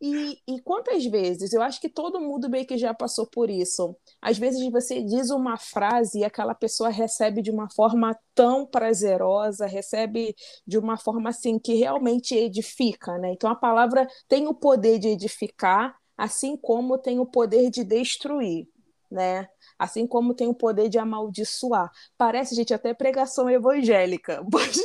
[0.01, 1.53] e, e quantas vezes?
[1.53, 3.95] Eu acho que todo mundo meio que já passou por isso.
[4.21, 9.65] Às vezes você diz uma frase e aquela pessoa recebe de uma forma tão prazerosa,
[9.65, 13.31] recebe de uma forma assim que realmente edifica, né?
[13.33, 18.67] Então a palavra tem o poder de edificar, assim como tem o poder de destruir,
[19.09, 19.47] né?
[19.77, 21.91] Assim como tem o poder de amaldiçoar.
[22.17, 24.77] Parece, gente, até pregação evangélica, mas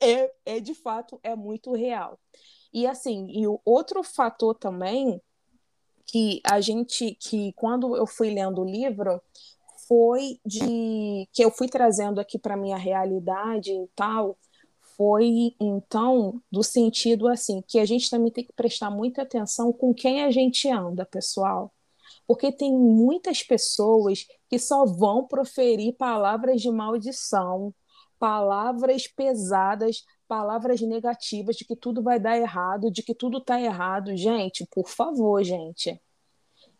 [0.00, 2.18] é, é de fato é muito real.
[2.72, 5.20] E assim, e o outro fator também
[6.06, 9.20] que a gente que quando eu fui lendo o livro,
[9.90, 14.38] foi de que eu fui trazendo aqui para minha realidade e tal,
[14.96, 19.92] foi então do sentido assim que a gente também tem que prestar muita atenção com
[19.92, 21.74] quem a gente anda, pessoal.
[22.24, 27.74] Porque tem muitas pessoas que só vão proferir palavras de maldição,
[28.16, 34.16] palavras pesadas, palavras negativas de que tudo vai dar errado, de que tudo está errado.
[34.16, 36.00] Gente, por favor, gente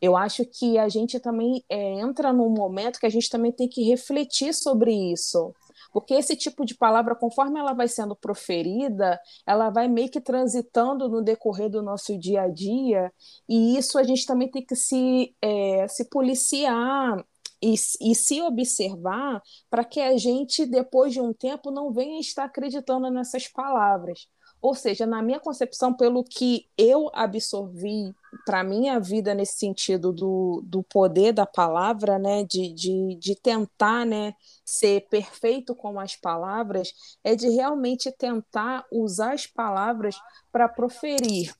[0.00, 3.68] eu acho que a gente também é, entra num momento que a gente também tem
[3.68, 5.54] que refletir sobre isso.
[5.92, 11.08] Porque esse tipo de palavra, conforme ela vai sendo proferida, ela vai meio que transitando
[11.08, 13.12] no decorrer do nosso dia a dia,
[13.48, 17.24] e isso a gente também tem que se, é, se policiar
[17.62, 22.44] e, e, se observar para que a gente, depois de um tempo, não venha estar
[22.44, 24.26] acreditando nessas palavras.
[24.62, 30.12] Ou seja, na minha concepção, pelo que eu absorvi para a minha vida nesse sentido
[30.12, 36.14] do, do poder da palavra, né, de, de, de tentar né, ser perfeito com as
[36.14, 36.92] palavras,
[37.24, 40.16] é de realmente tentar usar as palavras
[40.52, 41.54] para proferir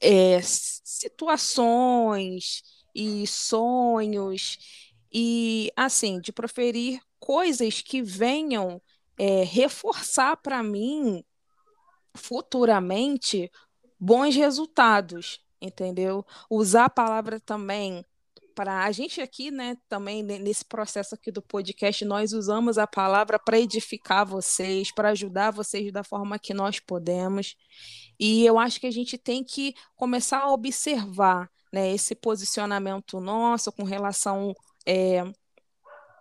[0.00, 2.62] é, situações
[2.94, 4.58] e sonhos,
[5.12, 8.80] e assim, de proferir coisas que venham
[9.18, 11.24] é, reforçar para mim
[12.16, 13.50] futuramente
[13.98, 16.24] bons resultados, entendeu?
[16.50, 18.04] Usar a palavra também
[18.56, 23.38] para a gente aqui, né, também nesse processo aqui do podcast, nós usamos a palavra
[23.38, 27.54] para edificar vocês, para ajudar vocês da forma que nós podemos.
[28.18, 33.70] E eu acho que a gente tem que começar a observar, né, esse posicionamento nosso
[33.70, 34.54] com relação
[34.86, 35.22] é,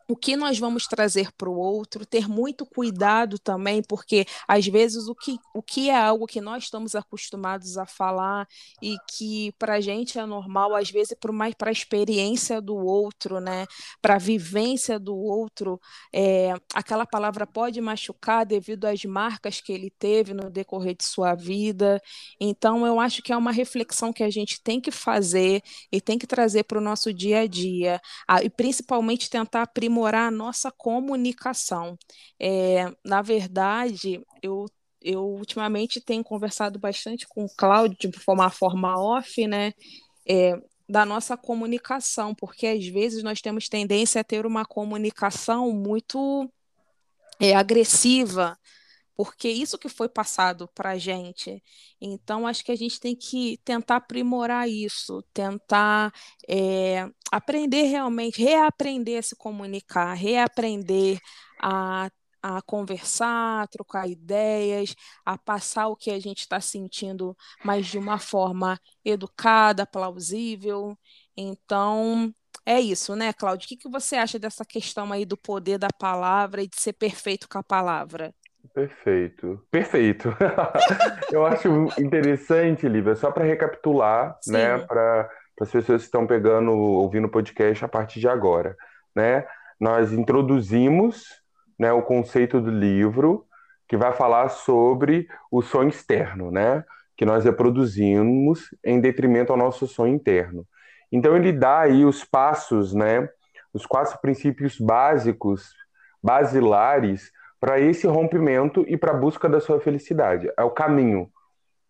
[0.07, 5.07] o que nós vamos trazer para o outro, ter muito cuidado também, porque às vezes
[5.07, 8.47] o que, o que é algo que nós estamos acostumados a falar
[8.81, 11.15] e que para a gente é normal, às vezes
[11.57, 13.65] para a experiência do outro, né,
[14.01, 15.79] para a vivência do outro,
[16.13, 21.33] é, aquela palavra pode machucar devido às marcas que ele teve no decorrer de sua
[21.33, 21.99] vida.
[22.39, 26.17] Então, eu acho que é uma reflexão que a gente tem que fazer e tem
[26.17, 27.99] que trazer para o nosso dia a dia,
[28.43, 31.97] e principalmente tentar aprimorar aprimorar a nossa comunicação.
[32.39, 34.65] É, na verdade, eu
[35.07, 39.71] eu ultimamente tenho conversado bastante com o Cláudio de uma forma off, né?
[40.27, 46.51] É, da nossa comunicação, porque às vezes nós temos tendência a ter uma comunicação muito
[47.39, 48.57] é, agressiva,
[49.15, 51.63] porque isso que foi passado para a gente.
[52.01, 56.11] Então, acho que a gente tem que tentar aprimorar isso, tentar
[56.47, 61.19] é, aprender realmente, reaprender a se comunicar, reaprender
[61.61, 62.09] a,
[62.41, 67.97] a conversar, a trocar ideias, a passar o que a gente está sentindo, mas de
[67.97, 70.97] uma forma educada, plausível.
[71.35, 72.33] Então,
[72.65, 73.65] é isso, né, Cláudio?
[73.65, 76.93] O que, que você acha dessa questão aí do poder da palavra e de ser
[76.93, 78.33] perfeito com a palavra?
[78.75, 80.35] Perfeito, perfeito.
[81.31, 85.29] Eu acho interessante, Lívia, só para recapitular, né, para
[85.61, 88.75] as pessoas que estão pegando, ouvindo o podcast a partir de agora,
[89.15, 89.47] né?
[89.79, 91.23] Nós introduzimos,
[91.79, 93.45] né, o conceito do livro
[93.87, 96.83] que vai falar sobre o sonho externo, né?
[97.15, 100.67] Que nós reproduzimos em detrimento ao nosso sonho interno.
[101.09, 103.29] Então ele dá aí os passos, né?
[103.73, 105.73] Os quatro princípios básicos,
[106.21, 110.51] basilares para esse rompimento e para a busca da sua felicidade.
[110.57, 111.29] É o caminho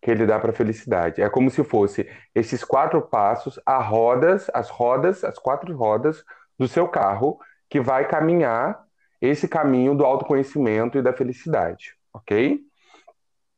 [0.00, 1.20] que ele dá para a felicidade.
[1.20, 6.24] É como se fosse esses quatro passos, as rodas, as rodas, as quatro rodas
[6.58, 8.84] do seu carro que vai caminhar
[9.20, 12.60] esse caminho do autoconhecimento e da felicidade, ok?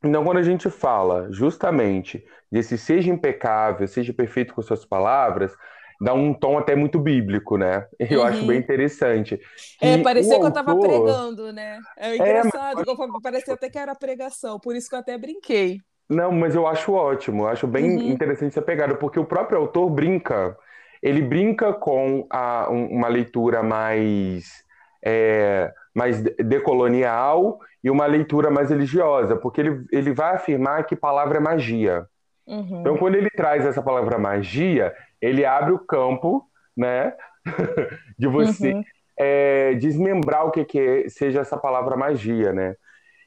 [0.03, 5.55] Então, quando a gente fala justamente desse seja impecável, seja perfeito com suas palavras,
[6.01, 7.87] dá um tom até muito bíblico, né?
[7.99, 8.27] Eu uhum.
[8.27, 9.41] acho bem interessante.
[9.81, 10.59] É, parecia que autor...
[10.59, 11.81] eu estava pregando, né?
[11.97, 13.23] É, é engraçado, é, mas...
[13.23, 15.81] parecia até que era pregação, por isso que eu até brinquei.
[16.09, 18.11] Não, mas eu acho ótimo, eu acho bem uhum.
[18.11, 20.57] interessante essa pegada, porque o próprio autor brinca,
[21.03, 24.65] ele brinca com a, uma leitura mais,
[25.05, 31.37] é, mais decolonial e uma leitura mais religiosa, porque ele, ele vai afirmar que palavra
[31.37, 32.07] é magia.
[32.47, 32.81] Uhum.
[32.81, 37.15] Então, quando ele traz essa palavra magia, ele abre o campo, né,
[38.19, 38.85] de você uhum.
[39.19, 42.77] é, desmembrar o que, que é, seja essa palavra magia, né?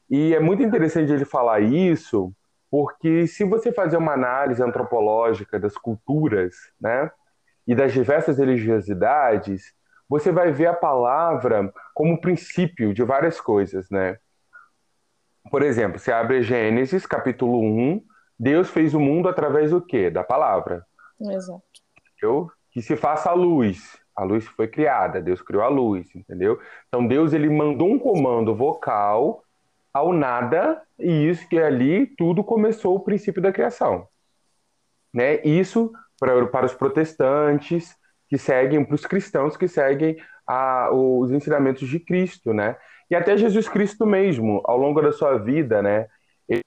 [0.10, 2.34] E é muito interessante ele falar isso,
[2.70, 7.10] porque se você fazer uma análise antropológica das culturas, né,
[7.68, 9.74] e das diversas religiosidades,
[10.10, 14.18] você vai ver a palavra como princípio de várias coisas, né?
[15.50, 18.04] Por exemplo, você abre Gênesis, capítulo 1,
[18.38, 20.10] Deus fez o mundo através do quê?
[20.10, 20.86] Da palavra.
[21.20, 21.64] Exato.
[22.22, 22.52] Entendeu?
[22.72, 23.98] Que se faça a luz.
[24.16, 26.60] A luz foi criada, Deus criou a luz, entendeu?
[26.88, 29.44] Então Deus ele mandou um comando vocal
[29.92, 34.08] ao nada e isso que ali tudo começou o princípio da criação.
[35.14, 35.42] Né?
[35.44, 37.96] Isso para, para os protestantes
[38.30, 42.78] que seguem, para os cristãos que seguem a, os ensinamentos de Cristo, né?
[43.10, 46.08] E até Jesus Cristo mesmo, ao longo da sua vida, né?
[46.48, 46.62] Ele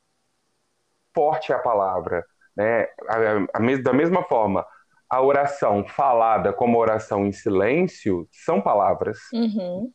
[1.15, 2.25] forte a palavra,
[2.57, 2.83] né?
[3.09, 4.67] A, a, da mesma forma,
[5.09, 9.19] a oração falada como oração em silêncio são palavras.
[9.33, 9.91] Uhum.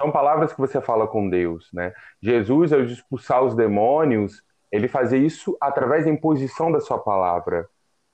[0.00, 1.92] São palavras que você fala com Deus, né?
[2.20, 4.42] Jesus, ao expulsar os demônios,
[4.72, 7.68] ele fazia isso através da imposição da sua palavra,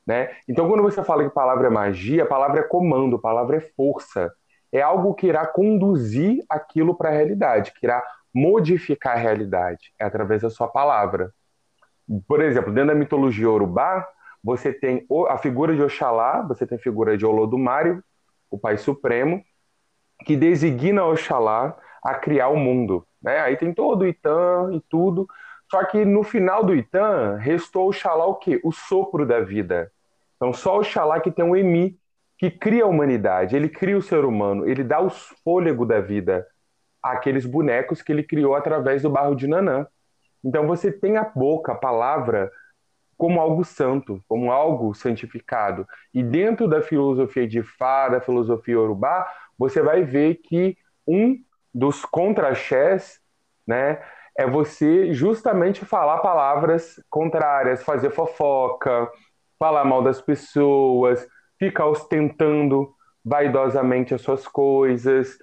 [0.06, 0.30] né?
[0.46, 4.30] Então, quando você fala que palavra é magia, palavra é comando, palavra é força.
[4.70, 10.04] É algo que irá conduzir aquilo para a realidade, que irá modificar a realidade, é
[10.04, 11.32] através da sua palavra.
[12.28, 14.06] Por exemplo, dentro da mitologia urubá,
[14.42, 18.02] você tem a figura de Oxalá, você tem a figura de Olodumário,
[18.50, 19.42] o Pai Supremo,
[20.24, 23.06] que designa Oxalá a criar o mundo.
[23.22, 23.38] Né?
[23.40, 25.26] Aí tem todo o Itã e tudo.
[25.70, 28.60] Só que no final do Itã, restou Oxalá o quê?
[28.64, 29.92] O sopro da vida.
[30.36, 31.98] Então só Oxalá que tem um Emi,
[32.38, 36.46] que cria a humanidade, ele cria o ser humano, ele dá o fôlego da vida
[37.02, 39.86] àqueles bonecos que ele criou através do barro de Nanã.
[40.42, 42.50] Então você tem a boca, a palavra,
[43.20, 45.86] como algo santo, como algo santificado.
[46.14, 50.74] E dentro da filosofia de Fá, da filosofia Urubá, você vai ver que
[51.06, 51.36] um
[51.72, 53.20] dos contraxés,
[53.66, 54.02] né,
[54.38, 59.06] é você justamente falar palavras contrárias, fazer fofoca,
[59.58, 62.90] falar mal das pessoas, ficar ostentando
[63.22, 65.38] vaidosamente as suas coisas,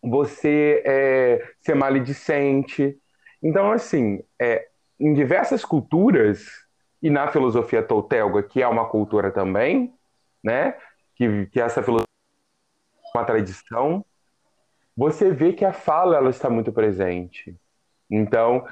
[0.00, 2.96] você é, ser maledicente.
[3.42, 4.68] Então, assim, é,
[5.00, 6.61] em diversas culturas,
[7.02, 9.92] e na filosofia toltelga, que é uma cultura também,
[10.42, 10.76] né?
[11.16, 12.06] Que, que essa filosofia
[13.14, 14.04] é uma tradição,
[14.96, 17.56] você vê que a fala ela está muito presente.
[18.10, 18.64] Então,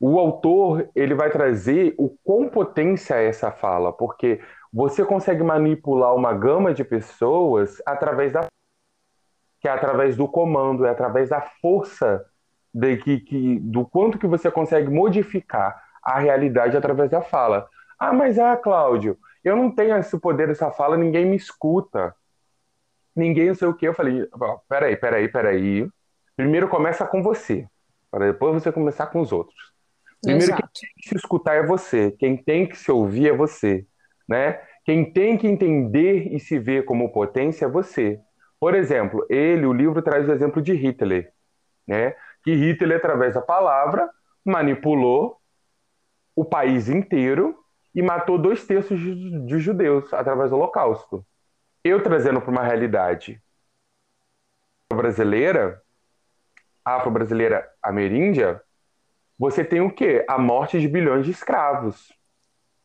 [0.00, 4.40] o autor ele vai trazer o quão potência é essa fala, porque
[4.72, 8.46] você consegue manipular uma gama de pessoas através da
[9.60, 12.22] que é através do comando, é através da força
[12.72, 17.66] de que, que do quanto que você consegue modificar a realidade através da fala.
[17.98, 22.14] Ah, mas ah, Cláudio, eu não tenho esse poder dessa fala, ninguém me escuta.
[23.14, 23.86] Ninguém não sei o que.
[23.86, 24.28] Eu falei,
[24.68, 25.88] peraí, peraí, peraí.
[26.36, 27.68] Primeiro começa com você,
[28.10, 29.72] para depois você começar com os outros.
[30.20, 30.62] Primeiro Exato.
[30.62, 33.86] quem tem que se escutar é você, quem tem que se ouvir é você,
[34.28, 34.60] né?
[34.84, 38.18] Quem tem que entender e se ver como potência é você.
[38.58, 41.32] Por exemplo, ele, o livro traz o exemplo de Hitler,
[41.86, 42.14] né?
[42.42, 44.08] Que Hitler, através da palavra,
[44.44, 45.38] manipulou
[46.34, 47.63] o país inteiro
[47.94, 51.24] e matou dois terços de, judeus através do Holocausto.
[51.82, 53.40] Eu trazendo para uma realidade
[54.92, 55.80] brasileira,
[56.84, 58.62] afro-brasileira ameríndia,
[59.38, 60.24] você tem o quê?
[60.28, 62.12] A morte de bilhões de escravos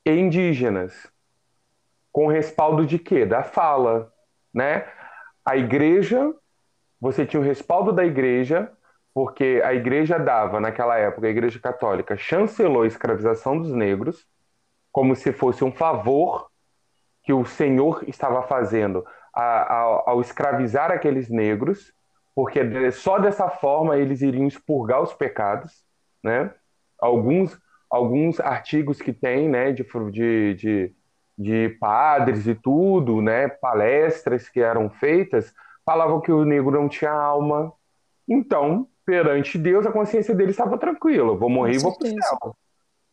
[0.05, 1.12] e indígenas.
[2.12, 3.26] Com respaldo de quê?
[3.26, 4.12] Da fala,
[4.53, 4.91] né?
[5.45, 6.34] A igreja,
[6.99, 8.72] você tinha o respaldo da igreja,
[9.14, 14.28] porque a igreja dava, naquela época, a igreja católica chancelou a escravização dos negros,
[15.00, 16.50] como se fosse um favor
[17.24, 21.93] que o Senhor estava fazendo ao, escravizar aqueles negros,
[22.36, 25.86] porque só dessa forma eles iriam expurgar os pecados,
[26.22, 26.54] né?
[27.00, 27.58] Alguns,
[27.89, 30.95] alguns artigos que tem, né, de, de, de,
[31.38, 35.54] de padres e tudo, né, palestras que eram feitas,
[35.86, 37.72] falavam que o negro não tinha alma.
[38.28, 41.38] Então, perante Deus, a consciência dele estava tranquila.
[41.38, 42.54] Vou morrer e vou para o céu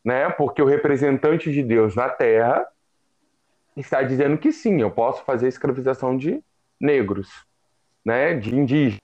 [0.07, 0.31] né?
[0.31, 2.65] Porque o representante de Deus na Terra
[3.77, 6.41] está dizendo que sim, eu posso fazer escravização de
[6.81, 7.29] negros,
[8.05, 8.35] né?
[8.35, 9.01] De indígenas,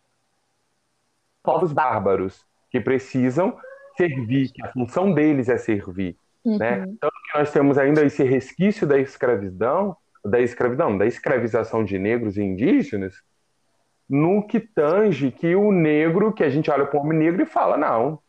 [1.42, 3.58] povos bárbaros que precisam
[3.96, 6.56] servir, que a função deles é servir, uhum.
[6.56, 6.86] né?
[7.00, 12.36] Tanto que nós temos ainda esse resquício da escravidão, da escravidão, da escravização de negros
[12.36, 13.20] e indígenas,
[14.08, 17.46] no que tange que o negro, que a gente olha para o homem negro e
[17.46, 18.20] fala, não,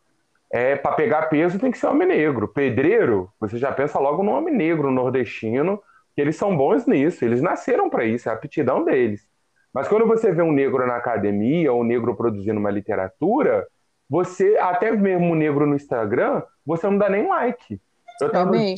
[0.53, 2.47] é, para pegar peso tem que ser homem negro.
[2.47, 5.81] Pedreiro, você já pensa logo no homem negro nordestino,
[6.15, 9.27] que eles são bons nisso, eles nasceram para isso, é a aptidão deles.
[9.73, 13.67] Mas quando você vê um negro na academia, ou um negro produzindo uma literatura,
[14.07, 17.81] você, até mesmo um negro no Instagram, você não dá nem like.
[18.21, 18.75] Eu tava é.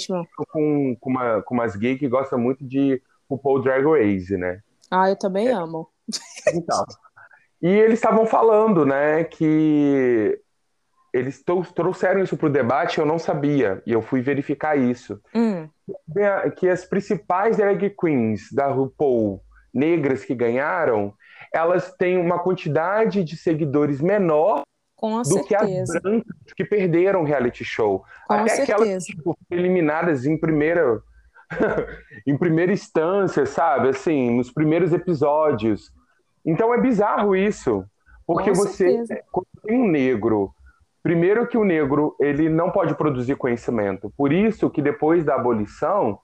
[0.49, 4.61] Com, com, uma, com umas gays que gostam muito de RuPaul Drag Race, né?
[4.89, 5.51] Ah, eu também é.
[5.51, 5.89] amo.
[6.53, 6.85] Então.
[7.61, 10.39] E eles estavam falando, né, que
[11.15, 11.41] eles
[11.73, 15.21] trouxeram isso para o debate, eu não sabia, e eu fui verificar isso.
[15.33, 15.69] Hum.
[16.57, 19.41] Que as principais drag queens da RuPaul,
[19.73, 21.13] negras que ganharam,
[21.53, 24.63] elas têm uma quantidade de seguidores menor
[25.01, 25.47] do certeza.
[25.47, 28.03] que as brancas que perderam o reality show.
[28.27, 28.73] Com Até certeza.
[28.73, 31.01] aquelas tipo, eliminadas em primeira
[32.27, 33.89] em primeira instância, sabe?
[33.89, 35.93] Assim, nos primeiros episódios.
[36.45, 37.85] Então é bizarro isso.
[38.27, 39.23] Porque Com você, certeza.
[39.31, 40.53] quando tem um negro
[41.05, 44.11] Primeiro que o negro ele não pode produzir conhecimento.
[44.17, 46.17] Por isso que depois da abolição,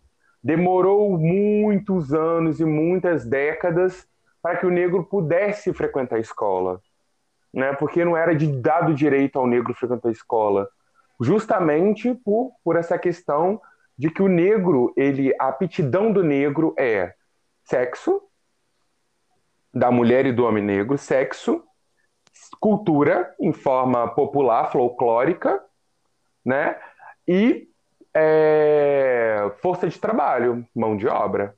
[0.43, 4.07] demorou muitos anos e muitas décadas
[4.41, 6.81] para que o negro pudesse frequentar a escola,
[7.53, 7.73] né?
[7.73, 10.67] Porque não era de dado direito ao negro frequentar a escola,
[11.19, 13.61] justamente por, por essa questão
[13.95, 17.13] de que o negro, ele, a aptidão do negro é
[17.65, 18.19] sexo,
[19.71, 21.63] da mulher e do homem negro, sexo,
[22.59, 25.61] cultura em forma popular, folclórica,
[26.45, 26.75] né?
[27.27, 27.67] E
[28.13, 31.55] é, força de trabalho, mão de obra.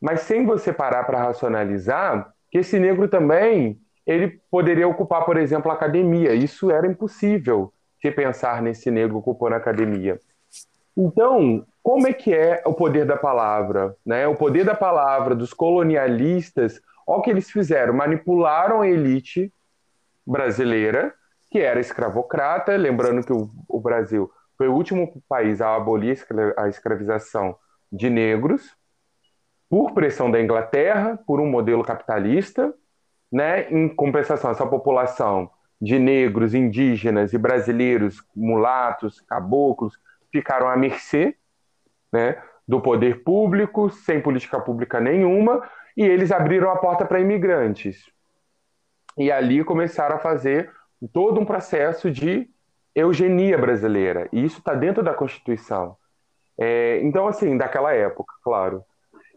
[0.00, 5.70] Mas sem você parar para racionalizar que esse negro também ele poderia ocupar, por exemplo,
[5.70, 6.34] a academia.
[6.34, 10.20] Isso era impossível se pensar nesse negro ocupando a academia.
[10.96, 13.96] Então, como é que é o poder da palavra?
[14.04, 14.28] Né?
[14.28, 19.52] O poder da palavra dos colonialistas, olha o que eles fizeram, manipularam a elite
[20.26, 21.14] brasileira,
[21.50, 26.16] que era escravocrata, lembrando que o, o Brasil foi o último país a abolir
[26.56, 27.56] a escravização
[27.90, 28.76] de negros,
[29.68, 32.72] por pressão da Inglaterra, por um modelo capitalista,
[33.30, 33.68] né?
[33.70, 35.50] em compensação, essa população
[35.80, 39.98] de negros, indígenas e brasileiros, mulatos, caboclos,
[40.32, 41.36] ficaram à mercê
[42.12, 45.62] né, do poder público, sem política pública nenhuma,
[45.96, 48.04] e eles abriram a porta para imigrantes.
[49.16, 50.70] E ali começaram a fazer
[51.12, 52.48] todo um processo de
[52.94, 54.28] eugenia brasileira.
[54.32, 55.96] E isso está dentro da Constituição.
[56.58, 58.82] É, então, assim, daquela época, claro.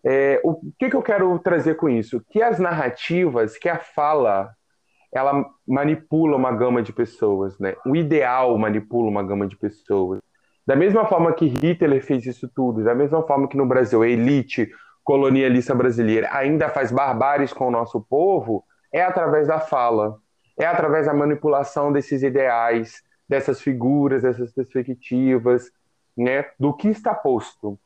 [0.05, 2.23] É, o que, que eu quero trazer com isso?
[2.29, 4.51] Que as narrativas, que a fala,
[5.13, 7.75] ela manipula uma gama de pessoas, né?
[7.85, 10.21] O ideal manipula uma gama de pessoas.
[10.65, 14.07] Da mesma forma que Hitler fez isso tudo, da mesma forma que no Brasil a
[14.07, 14.69] elite
[15.03, 18.65] colonialista brasileira ainda faz barbáries com o nosso povo,
[18.97, 20.17] é através da fala,
[20.57, 25.69] é através da manipulação desses ideais, dessas figuras, dessas perspectivas,
[26.15, 27.79] né, do que está posto.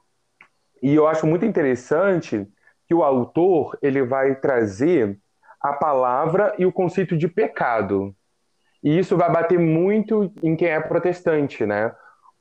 [0.82, 2.48] E eu acho muito interessante
[2.88, 5.20] que o autor ele vai trazer
[5.60, 8.16] a palavra e o conceito de pecado.
[8.82, 11.94] E isso vai bater muito em quem é protestante, né?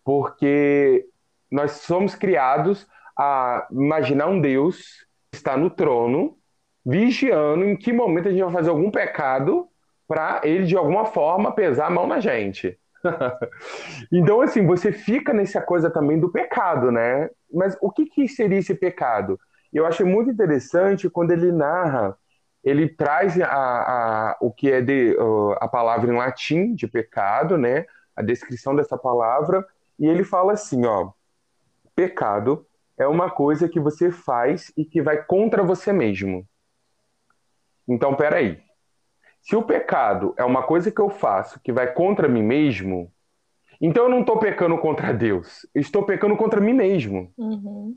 [0.02, 1.06] Porque
[1.50, 2.86] nós somos criados
[3.18, 6.38] a imaginar um Deus que está no trono,
[6.84, 9.68] vigiando em que momento a gente vai fazer algum pecado
[10.08, 12.78] para ele de alguma forma pesar a mão na gente.
[14.12, 17.30] então, assim, você fica nessa coisa também do pecado, né?
[17.52, 19.38] Mas o que, que seria esse pecado?
[19.72, 22.16] Eu achei muito interessante quando ele narra,
[22.62, 25.16] ele traz a, a, o que é de,
[25.60, 27.86] a palavra em latim de pecado, né?
[28.16, 29.66] A descrição dessa palavra,
[29.98, 31.12] e ele fala assim, ó,
[31.94, 32.66] pecado
[32.98, 36.46] é uma coisa que você faz e que vai contra você mesmo.
[37.90, 38.58] Então, peraí.
[39.42, 43.10] Se o pecado é uma coisa que eu faço que vai contra mim mesmo,
[43.80, 47.32] então eu não estou pecando contra Deus, eu estou pecando contra mim mesmo.
[47.36, 47.96] Uhum.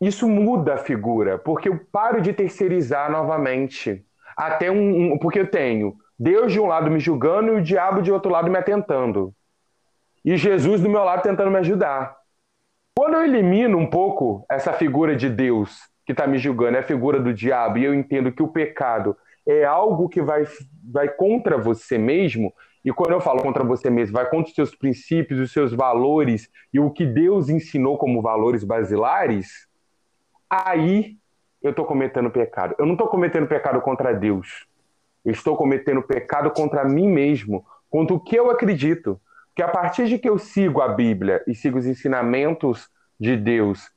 [0.00, 4.04] Isso muda a figura, porque eu paro de terceirizar novamente.
[4.36, 8.02] Até um, um, porque eu tenho Deus de um lado me julgando e o diabo
[8.02, 9.32] de outro lado me atentando.
[10.24, 12.16] E Jesus do meu lado tentando me ajudar.
[12.96, 16.84] Quando eu elimino um pouco essa figura de Deus que está me julgando, é a
[16.84, 20.44] figura do diabo, e eu entendo que o pecado é algo que vai,
[20.84, 22.52] vai contra você mesmo,
[22.84, 26.50] e quando eu falo contra você mesmo, vai contra os seus princípios, os seus valores
[26.72, 29.68] e o que Deus ensinou como valores basilares,
[30.50, 31.16] aí
[31.62, 32.74] eu estou cometendo pecado.
[32.76, 34.66] Eu não estou cometendo pecado contra Deus.
[35.24, 39.20] Eu estou cometendo pecado contra mim mesmo, contra o que eu acredito.
[39.54, 42.90] Que a partir de que eu sigo a Bíblia e sigo os ensinamentos
[43.20, 43.91] de Deus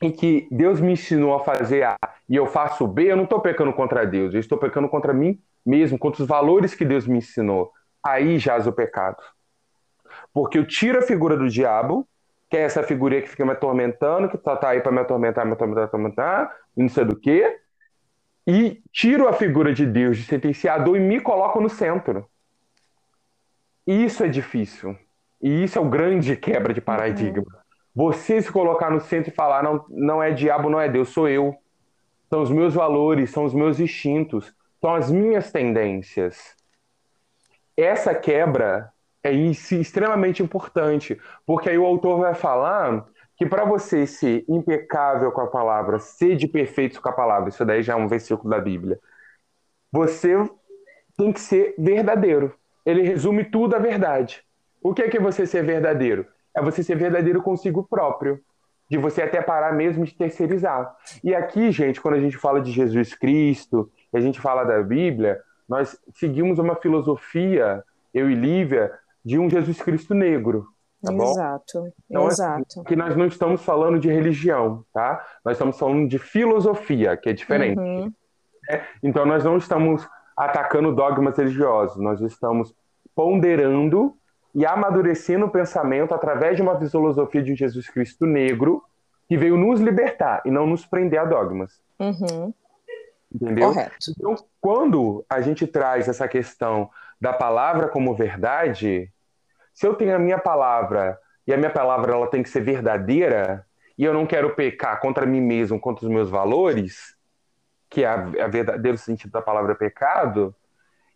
[0.00, 1.96] em que Deus me ensinou a fazer A
[2.28, 5.38] e eu faço B, eu não estou pecando contra Deus, eu estou pecando contra mim
[5.64, 7.70] mesmo, contra os valores que Deus me ensinou.
[8.02, 9.22] Aí jaz o pecado.
[10.32, 12.08] Porque eu tiro a figura do diabo,
[12.48, 15.44] que é essa figurinha que fica me atormentando, que está tá aí para me atormentar,
[15.44, 17.58] me atormentar, me atormentar, não sei do que,
[18.46, 22.26] e tiro a figura de Deus, de sentenciador, e me coloco no centro.
[23.86, 24.96] Isso é difícil.
[25.42, 27.59] E isso é o grande quebra de paradigma.
[27.94, 31.28] Você se colocar no centro e falar, não, não é diabo, não é Deus, sou
[31.28, 31.56] eu.
[32.28, 36.54] São os meus valores, são os meus instintos, são as minhas tendências.
[37.76, 44.44] Essa quebra é extremamente importante, porque aí o autor vai falar que para você ser
[44.48, 48.06] impecável com a palavra, ser de perfeito com a palavra, isso daí já é um
[48.06, 49.00] versículo da Bíblia,
[49.90, 50.36] você
[51.16, 52.54] tem que ser verdadeiro.
[52.84, 54.44] Ele resume tudo a verdade.
[54.82, 56.26] O que é que é você ser verdadeiro?
[56.56, 58.40] É você ser verdadeiro consigo próprio.
[58.88, 60.92] De você até parar mesmo de terceirizar.
[61.22, 64.82] E aqui, gente, quando a gente fala de Jesus Cristo, e a gente fala da
[64.82, 68.92] Bíblia, nós seguimos uma filosofia, eu e Lívia,
[69.24, 70.66] de um Jesus Cristo negro.
[71.02, 71.30] Tá bom?
[71.30, 72.80] Exato, então, assim, exato.
[72.80, 75.24] Aqui nós não estamos falando de religião, tá?
[75.44, 77.78] Nós estamos falando de filosofia, que é diferente.
[77.78, 78.12] Uhum.
[78.68, 78.84] Né?
[79.02, 82.74] Então nós não estamos atacando dogmas religiosos, nós estamos
[83.14, 84.14] ponderando
[84.54, 88.82] e amadurecendo o pensamento através de uma filosofia de Jesus Cristo negro
[89.28, 91.80] que veio nos libertar e não nos prender a dogmas.
[91.98, 92.52] Uhum.
[93.32, 93.68] Entendeu?
[93.68, 93.96] Correto.
[94.10, 96.90] Então, quando a gente traz essa questão
[97.20, 99.12] da palavra como verdade,
[99.72, 103.64] se eu tenho a minha palavra e a minha palavra ela tem que ser verdadeira
[103.96, 107.14] e eu não quero pecar contra mim mesmo, contra os meus valores,
[107.88, 110.54] que é a, a verdadeiro sentido da palavra pecado,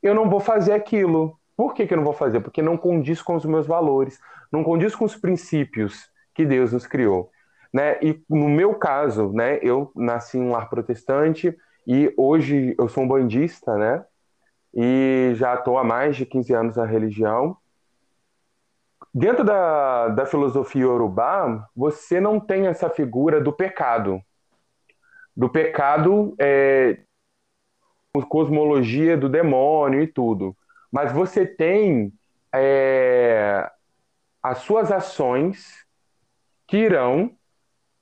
[0.02, 1.38] eu não vou fazer aquilo.
[1.56, 2.40] Por que, que eu não vou fazer?
[2.40, 4.18] Porque não condiz com os meus valores,
[4.52, 7.30] não condiz com os princípios que Deus nos criou.
[7.72, 7.98] Né?
[8.02, 13.04] E no meu caso, né, eu nasci em um lar protestante e hoje eu sou
[13.04, 14.04] um bandista, né?
[14.72, 17.56] E já estou há mais de 15 anos na religião.
[19.12, 24.20] Dentro da, da filosofia urubá, você não tem essa figura do pecado.
[25.36, 26.98] Do pecado é,
[28.28, 30.56] cosmologia do demônio e tudo
[30.94, 32.12] mas você tem
[32.54, 33.68] é,
[34.40, 35.84] as suas ações
[36.68, 37.36] que irão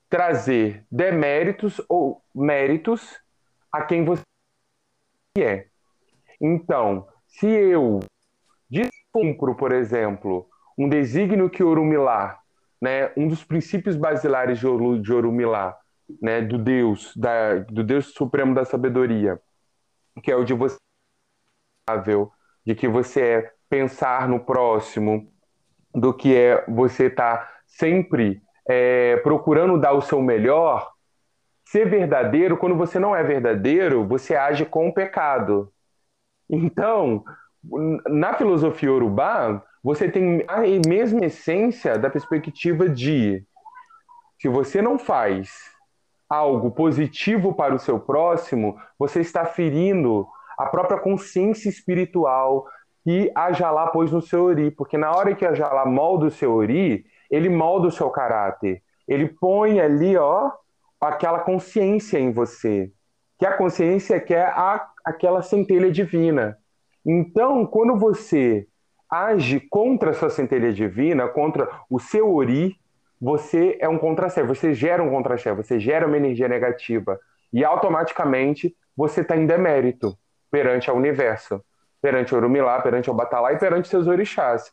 [0.07, 3.19] trazer deméritos ou méritos
[3.71, 4.21] a quem você
[5.39, 5.65] é.
[6.39, 7.99] Então, se eu
[8.69, 12.39] descumpro, por exemplo, um desígnio que Orumilá,
[12.79, 15.75] né, um dos princípios basilares de, Orumilá,
[16.21, 19.41] né, do Deus, da, do Deus supremo da sabedoria,
[20.21, 20.77] que é o de você
[22.65, 25.27] de que você é pensar no próximo,
[25.93, 30.91] do que é você estar tá sempre é, procurando dar o seu melhor,
[31.65, 35.71] ser verdadeiro, quando você não é verdadeiro, você age com o pecado.
[36.49, 37.23] Então,
[38.07, 43.43] na filosofia urubá, você tem a mesma essência da perspectiva de
[44.39, 45.71] se você não faz
[46.29, 50.27] algo positivo para o seu próximo, você está ferindo
[50.57, 52.65] a própria consciência espiritual
[53.03, 56.31] que a Jalá pôs no seu ori, porque na hora que a Jalá molda o
[56.31, 58.81] seu ori, ele molda o seu caráter.
[59.07, 60.51] Ele põe ali, ó,
[61.01, 62.91] aquela consciência em você,
[63.37, 66.57] que a consciência que é a, aquela centelha divina.
[67.05, 68.65] Então, quando você
[69.09, 72.77] age contra a sua centelha divina, contra o seu ori,
[73.19, 77.19] você é um contra-chefe, você gera um contra-chefe, você gera uma energia negativa
[77.51, 80.17] e automaticamente você está em demérito
[80.53, 81.65] perante ao universo,
[81.99, 84.71] perante o Orumilá, perante o Batalá e perante seus orixás.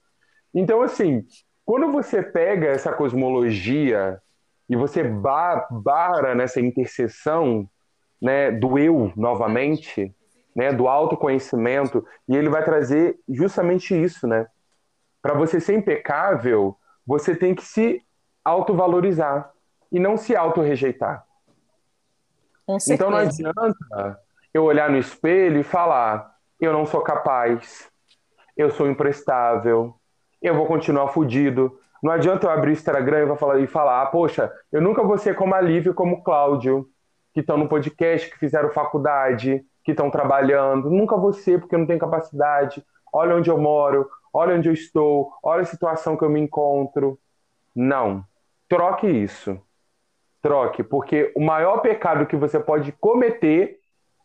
[0.52, 1.24] Então, assim,
[1.64, 4.20] quando você pega essa cosmologia
[4.68, 7.66] e você bara nessa interseção
[8.20, 10.14] né, do eu novamente,
[10.54, 14.46] né, do autoconhecimento, e ele vai trazer justamente isso, né?
[15.22, 16.76] Para você ser impecável,
[17.06, 18.04] você tem que se
[18.44, 19.50] autovalorizar
[19.90, 21.24] e não se autorrejeitar.
[22.86, 24.20] Então não adianta
[24.52, 27.90] eu olhar no espelho e falar: eu não sou capaz,
[28.56, 29.94] eu sou imprestável,
[30.42, 31.78] eu vou continuar fudido.
[32.02, 35.18] Não adianta eu abrir o Instagram e falar, e falar: ah, poxa, eu nunca vou
[35.18, 36.88] ser como a Lívia como o Cláudio,
[37.32, 40.90] que estão no podcast, que fizeram faculdade, que estão trabalhando.
[40.90, 42.84] Nunca vou ser porque eu não tenho capacidade.
[43.12, 47.18] Olha onde eu moro, olha onde eu estou, olha a situação que eu me encontro.
[47.74, 48.24] Não.
[48.68, 49.60] Troque isso.
[50.40, 53.79] Troque, porque o maior pecado que você pode cometer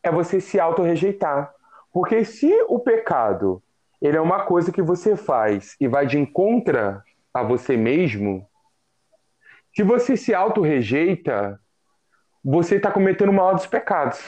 [0.06, 1.54] é você se auto-rejeitar.
[1.92, 3.62] Porque se o pecado
[4.02, 7.02] ele é uma coisa que você faz e vai de encontro
[7.34, 8.48] a você mesmo,
[9.76, 11.60] se você se auto-rejeita,
[12.44, 14.20] você está cometendo o maior dos pecados,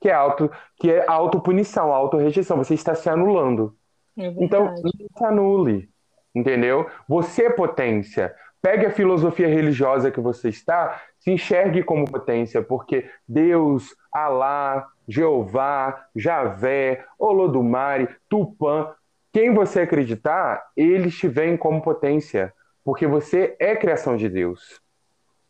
[0.00, 2.56] que é auto, que é autopunição, auto-rejeição.
[2.56, 3.76] Você está se anulando.
[4.18, 5.88] É então, não se anule,
[6.34, 6.90] entendeu?
[7.08, 8.34] Você é potência.
[8.60, 16.06] Pegue a filosofia religiosa que você está, se enxergue como potência, porque Deus, Alá, Jeová,
[16.14, 18.94] Javé, Olodumare, Tupã,
[19.32, 22.52] quem você acreditar, eles te veem como potência,
[22.84, 24.80] porque você é criação de Deus.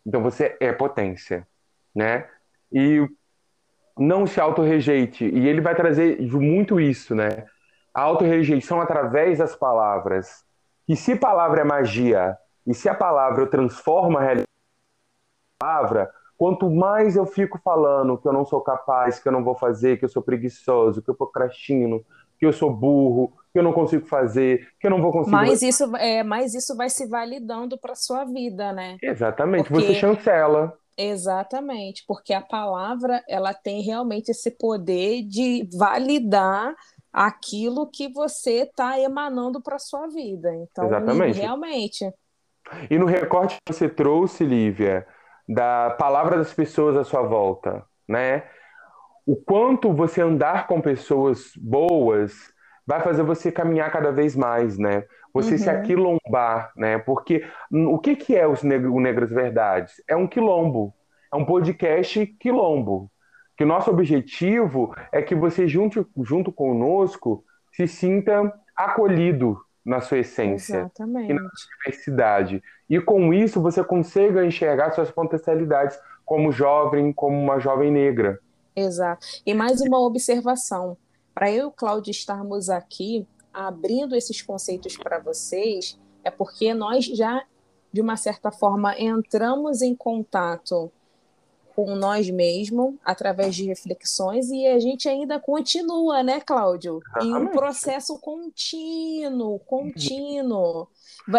[0.07, 1.46] Então você é potência,
[1.94, 2.28] né?
[2.72, 3.07] E
[3.98, 5.24] não se autorrejeite.
[5.24, 7.46] E ele vai trazer muito isso, né?
[7.92, 10.44] A autorrejeição através das palavras.
[10.88, 12.36] E se palavra é magia,
[12.66, 14.48] e se a palavra transforma a realidade,
[15.59, 16.11] palavra,
[16.43, 19.97] Quanto mais eu fico falando que eu não sou capaz, que eu não vou fazer,
[19.97, 22.05] que eu sou preguiçoso, que eu procrastino,
[22.36, 25.30] que eu sou burro, que eu não consigo fazer, que eu não vou conseguir.
[25.30, 28.97] Mas isso, é, mas isso vai se validando para sua vida, né?
[29.01, 29.86] Exatamente, porque...
[29.86, 30.76] você chancela.
[30.99, 36.74] Exatamente, porque a palavra ela tem realmente esse poder de validar
[37.12, 40.53] aquilo que você está emanando para sua vida.
[40.57, 41.38] Então, Exatamente.
[41.38, 42.12] realmente.
[42.90, 45.07] E no recorte que você trouxe, Lívia,
[45.49, 48.45] da palavra das pessoas à sua volta, né?
[49.26, 52.53] O quanto você andar com pessoas boas
[52.86, 55.05] vai fazer você caminhar cada vez mais, né?
[55.32, 55.59] Você uhum.
[55.59, 56.99] se aquilombar, né?
[56.99, 60.03] Porque o que, que é os Negro, o Negras Verdades?
[60.09, 60.93] É um quilombo,
[61.32, 63.11] é um podcast quilombo.
[63.57, 70.18] Que o nosso objetivo é que você, junto, junto conosco, se sinta acolhido na sua
[70.18, 71.30] essência Exatamente.
[71.30, 72.62] e na sua diversidade.
[72.93, 78.38] E com isso você consiga enxergar suas potencialidades como jovem, como uma jovem negra.
[78.76, 79.26] Exato.
[79.47, 80.99] E mais uma observação.
[81.34, 87.07] Para eu e o Cláudio estarmos aqui abrindo esses conceitos para vocês, é porque nós
[87.07, 87.43] já,
[87.90, 90.93] de uma certa forma, entramos em contato
[91.74, 97.01] com nós mesmos através de reflexões e a gente ainda continua, né, Cláudio?
[97.22, 100.88] Em um processo contínuo, contínuo.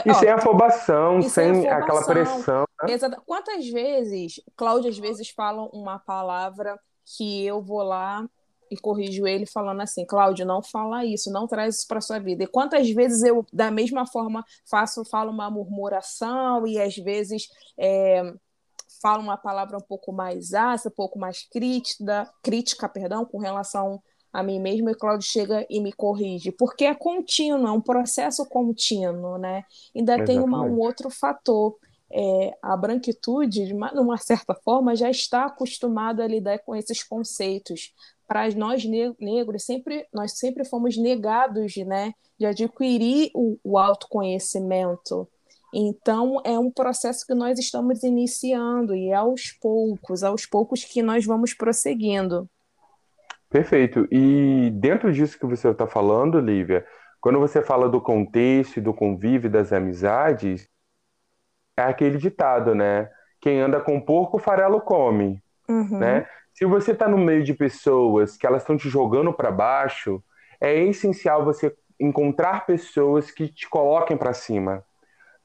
[0.06, 1.78] E Ó, sem afobação, sem, sem afobação.
[1.78, 2.66] aquela pressão.
[2.84, 2.94] Né?
[2.94, 3.22] Exato.
[3.26, 6.80] Quantas vezes, Cláudio às vezes fala uma palavra
[7.18, 8.26] que eu vou lá
[8.72, 12.44] e corrijo ele falando assim, Cláudio, não fala isso, não traz isso para sua vida.
[12.44, 18.34] E quantas vezes eu, da mesma forma, faço, falo uma murmuração e às vezes é,
[19.02, 24.02] falo uma palavra um pouco mais ácida, um pouco mais crítica, crítica, perdão, com relação
[24.34, 28.44] a mim mesmo e Cláudio chega e me corrige, porque é contínuo, é um processo
[28.48, 29.64] contínuo, né?
[29.96, 30.28] Ainda Exatamente.
[30.28, 31.78] tem uma, um outro fator,
[32.12, 36.76] é, a branquitude, de uma, de uma certa forma, já está acostumada a lidar com
[36.76, 37.94] esses conceitos.
[38.28, 45.28] Para nós negros, sempre, nós sempre fomos negados né, de adquirir o, o autoconhecimento.
[45.72, 51.02] Então, é um processo que nós estamos iniciando e é aos poucos, aos poucos que
[51.02, 52.50] nós vamos prosseguindo.
[53.54, 54.08] Perfeito.
[54.12, 56.84] E dentro disso que você está falando, Lívia,
[57.22, 60.68] quando você fala do contexto, do convívio, das amizades,
[61.78, 63.12] é aquele ditado, né?
[63.40, 65.40] Quem anda com porco, farelo come,
[65.70, 66.00] uhum.
[66.00, 66.26] né?
[66.52, 70.24] Se você está no meio de pessoas que elas estão te jogando para baixo,
[70.60, 74.84] é essencial você encontrar pessoas que te coloquem para cima,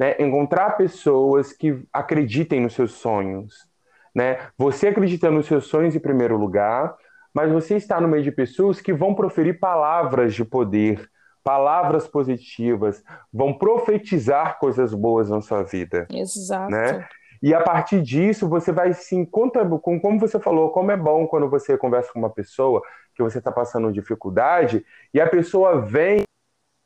[0.00, 0.16] né?
[0.18, 3.68] Encontrar pessoas que acreditem nos seus sonhos,
[4.14, 4.48] né?
[4.56, 6.96] Você acredita nos seus sonhos em primeiro lugar,
[7.38, 11.08] mas você está no meio de pessoas que vão proferir palavras de poder,
[11.44, 13.00] palavras positivas,
[13.32, 16.08] vão profetizar coisas boas na sua vida.
[16.10, 16.68] Exato.
[16.68, 17.06] Né?
[17.40, 21.28] E a partir disso, você vai se encontrar, com como você falou, como é bom
[21.28, 22.82] quando você conversa com uma pessoa
[23.14, 24.84] que você está passando dificuldade
[25.14, 26.24] e a pessoa vem,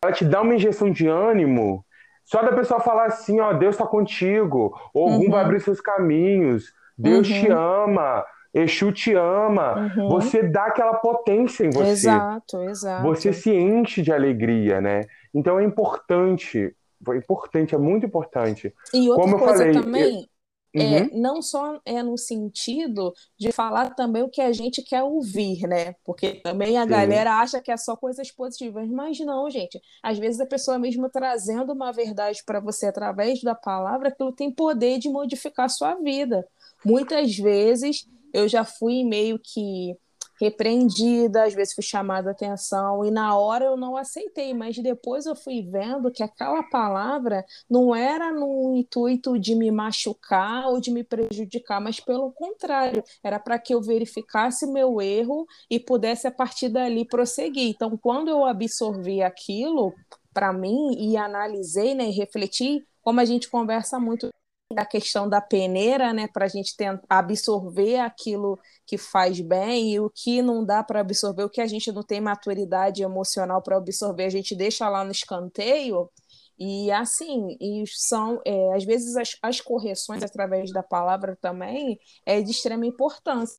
[0.04, 1.82] ela te dá uma injeção de ânimo
[2.26, 5.30] só da pessoa falar assim, ó, Deus está contigo, ou uhum.
[5.30, 7.40] vai abrir seus caminhos, Deus uhum.
[7.40, 8.22] te ama,
[8.54, 10.08] Exu te ama, uhum.
[10.08, 11.90] você dá aquela potência em você.
[11.90, 13.02] Exato, exato.
[13.04, 15.06] Você se enche de alegria, né?
[15.34, 16.74] Então é importante,
[17.08, 18.74] é importante, é muito importante.
[18.92, 20.28] E outra Como coisa eu falei, também,
[20.74, 21.10] é, uhum.
[21.20, 25.94] não só é no sentido de falar também o que a gente quer ouvir, né?
[26.04, 26.88] Porque também a Sim.
[26.88, 29.80] galera acha que é só coisas positivas, mas não, gente.
[30.02, 34.50] Às vezes a pessoa mesmo trazendo uma verdade para você através da palavra, aquilo tem
[34.50, 36.46] poder de modificar a sua vida.
[36.84, 39.96] Muitas vezes eu já fui meio que
[40.42, 45.24] repreendida, às vezes fui chamada a atenção, e na hora eu não aceitei, mas depois
[45.24, 50.90] eu fui vendo que aquela palavra não era no intuito de me machucar ou de
[50.90, 56.32] me prejudicar, mas pelo contrário, era para que eu verificasse meu erro e pudesse a
[56.32, 57.68] partir dali prosseguir.
[57.68, 59.94] Então, quando eu absorvi aquilo
[60.34, 64.28] para mim e analisei né, e refleti, como a gente conversa muito
[64.72, 70.00] da questão da peneira, né, para a gente tentar absorver aquilo que faz bem e
[70.00, 73.76] o que não dá para absorver, o que a gente não tem maturidade emocional para
[73.76, 76.10] absorver, a gente deixa lá no escanteio.
[76.58, 82.40] E assim, e são é, às vezes as, as correções através da palavra também é
[82.40, 83.58] de extrema importância.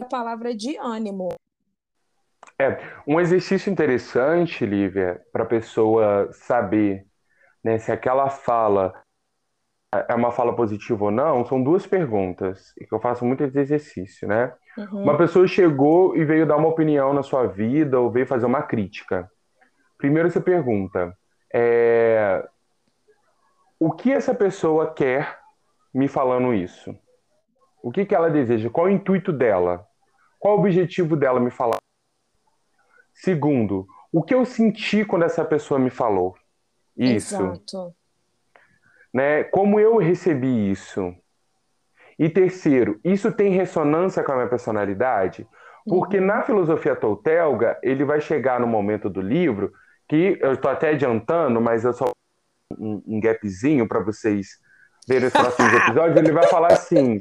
[0.00, 1.30] A palavra de ânimo.
[2.60, 2.76] É,
[3.06, 7.06] um exercício interessante, Lívia, para a pessoa saber
[7.62, 8.92] né, se aquela fala
[9.92, 13.58] é uma fala positiva ou não, são duas perguntas, e que eu faço muito esse
[13.58, 14.52] exercício, né?
[14.76, 15.02] Uhum.
[15.02, 18.62] Uma pessoa chegou e veio dar uma opinião na sua vida ou veio fazer uma
[18.62, 19.30] crítica.
[19.96, 21.16] Primeiro você pergunta,
[21.52, 22.46] é...
[23.80, 25.38] o que essa pessoa quer
[25.92, 26.94] me falando isso?
[27.82, 28.68] O que, que ela deseja?
[28.68, 29.86] Qual o intuito dela?
[30.38, 31.78] Qual o objetivo dela me falar?
[33.14, 36.36] Segundo, o que eu senti quando essa pessoa me falou?
[36.96, 37.34] Isso.
[37.34, 37.97] Exato
[39.12, 39.44] né?
[39.44, 41.14] Como eu recebi isso?
[42.18, 45.46] E terceiro, isso tem ressonância com a minha personalidade?
[45.86, 46.26] Porque uhum.
[46.26, 49.72] na filosofia toltelga, ele vai chegar no momento do livro
[50.08, 52.10] que eu estou até adiantando, mas eu só
[52.78, 54.58] um, um gapzinho para vocês
[55.06, 57.20] verem os próximos episódios, ele vai falar assim: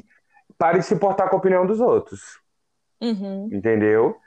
[0.58, 2.40] pare de se importar com a opinião dos outros.
[3.02, 3.50] Uhum.
[3.52, 4.18] Entendeu?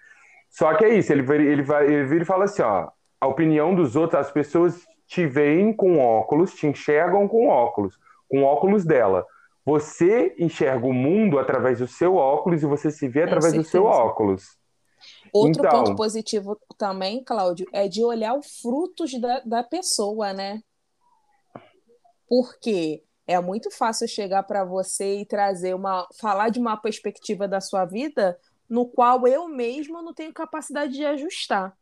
[0.48, 2.88] Só que é isso, ele, ele, vai, ele vira e fala assim: ó,
[3.20, 7.98] a opinião dos outros, as pessoas te veem com óculos, te enxergam com óculos,
[8.28, 9.26] com óculos dela.
[9.64, 13.86] Você enxerga o mundo através do seu óculos e você se vê através do seu
[13.86, 14.56] óculos.
[15.32, 20.62] Outro então, ponto positivo também, Cláudio, é de olhar os frutos da, da pessoa, né?
[22.28, 26.06] Porque é muito fácil chegar para você e trazer uma.
[26.20, 28.38] falar de uma perspectiva da sua vida
[28.68, 31.76] no qual eu mesmo não tenho capacidade de ajustar.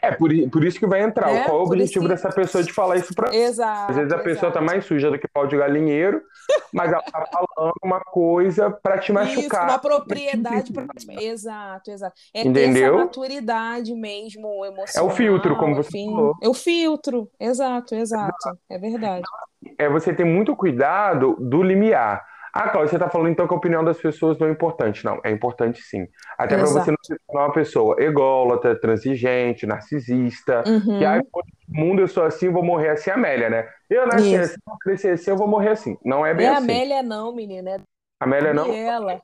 [0.00, 1.30] É, por, por isso que vai entrar.
[1.30, 3.90] É, Qual é o objetivo dessa pessoa de falar isso pra Exato.
[3.90, 6.22] Às vezes a pessoa tá mais suja do que pau de galinheiro,
[6.72, 9.44] mas ela tá falando uma coisa para te machucar.
[9.44, 10.86] Isso, uma propriedade pra...
[11.20, 12.14] Exato, exato.
[12.32, 12.94] É Entendeu?
[12.94, 15.08] essa maturidade mesmo emocional.
[15.08, 16.14] É o filtro, como você enfim.
[16.14, 16.34] falou.
[16.42, 18.58] É o filtro, exato, exato.
[18.68, 19.24] É verdade.
[19.78, 22.33] É você ter muito cuidado do limiar.
[22.54, 25.04] Ah, Cláudia, você está falando então que a opinião das pessoas não é importante.
[25.04, 26.06] Não, é importante sim.
[26.38, 30.98] Até para você não se tornar uma pessoa ególatra, transigente, narcisista, uhum.
[31.00, 31.24] que ah, no
[31.68, 33.68] mundo eu sou assim, vou morrer assim, Amélia, né?
[33.90, 34.42] Eu nasci Isso.
[34.44, 35.98] assim, vou crescer assim, eu vou morrer assim.
[36.04, 36.62] Não é bem é assim.
[36.62, 37.70] Amélia não, menina.
[37.72, 37.78] É
[38.20, 38.66] Amélia não?
[38.66, 39.22] Gabriela.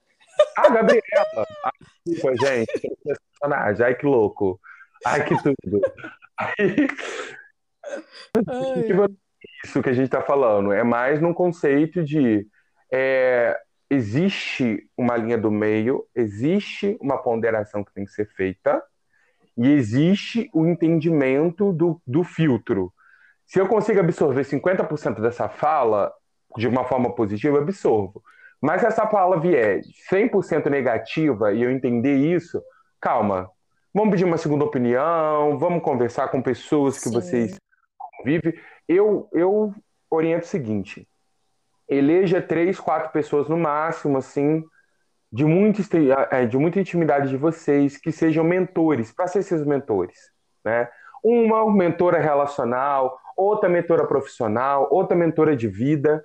[0.59, 1.01] Ah, Gabriela.
[1.64, 1.70] Ah,
[2.05, 2.97] desculpa, gente.
[3.05, 3.87] Personagem.
[3.87, 4.59] Ai, que louco.
[5.07, 5.81] Ai, que tudo.
[6.37, 6.89] Aí...
[8.49, 9.09] Ai.
[9.64, 10.72] Isso que a gente está falando.
[10.72, 12.47] É mais num conceito de
[12.93, 18.82] é, existe uma linha do meio, existe uma ponderação que tem que ser feita
[19.57, 22.93] e existe o entendimento do, do filtro.
[23.47, 26.12] Se eu consigo absorver 50% dessa fala
[26.57, 28.22] de uma forma positiva, eu absorvo.
[28.61, 29.80] Mas se essa fala vier
[30.11, 32.62] 100% negativa e eu entender isso,
[33.01, 33.51] calma.
[33.93, 37.14] Vamos pedir uma segunda opinião, vamos conversar com pessoas que Sim.
[37.14, 37.57] vocês
[37.99, 38.55] convivem.
[38.86, 39.74] Eu, eu
[40.09, 41.09] oriento o seguinte:
[41.91, 44.64] eleja três, quatro pessoas no máximo, assim,
[45.32, 45.82] de, muito,
[46.30, 50.16] é, de muita intimidade de vocês, que sejam mentores, para ser esses mentores,
[50.64, 50.88] né?
[51.22, 56.22] Uma mentora relacional, outra mentora profissional, outra mentora de vida,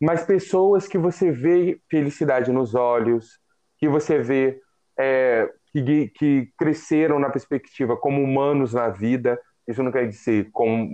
[0.00, 3.38] mas pessoas que você vê felicidade nos olhos,
[3.78, 4.60] que você vê
[4.98, 9.38] é, que, que cresceram na perspectiva como humanos na vida,
[9.68, 10.88] isso não quer dizer como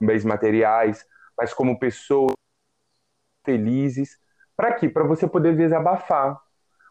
[0.00, 1.04] bens materiais,
[1.36, 2.34] mas como pessoas
[3.44, 4.18] felizes.
[4.56, 4.88] Para quê?
[4.88, 6.40] Para você poder desabafar.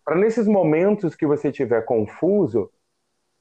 [0.04, 2.72] Para nesses momentos que você estiver confuso,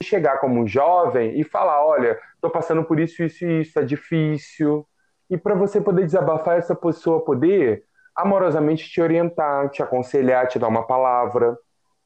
[0.03, 4.87] chegar como jovem e falar: olha, estou passando por isso, isso e isso, é difícil.
[5.29, 7.85] E para você poder desabafar, essa pessoa poder
[8.15, 11.57] amorosamente te orientar, te aconselhar, te dar uma palavra.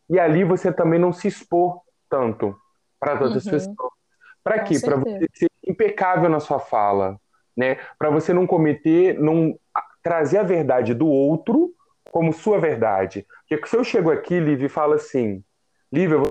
[0.08, 2.54] E ali você também não se expor tanto
[3.00, 3.38] para todas uhum.
[3.38, 3.94] as pessoas.
[4.42, 4.78] Para quê?
[4.78, 7.18] Para você ser impecável na sua fala,
[7.56, 7.78] né?
[7.98, 9.58] Para você não cometer, não
[10.04, 11.74] trazer a verdade do outro
[12.12, 13.26] como sua verdade.
[13.48, 15.42] Porque se eu chego aqui, Liv, e falo assim,
[15.90, 16.28] eu vou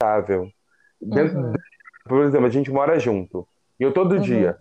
[0.00, 0.48] estável.
[1.02, 1.52] Uhum.
[2.04, 3.46] Por exemplo, a gente mora junto.
[3.78, 4.20] E eu todo uhum.
[4.20, 4.56] dia,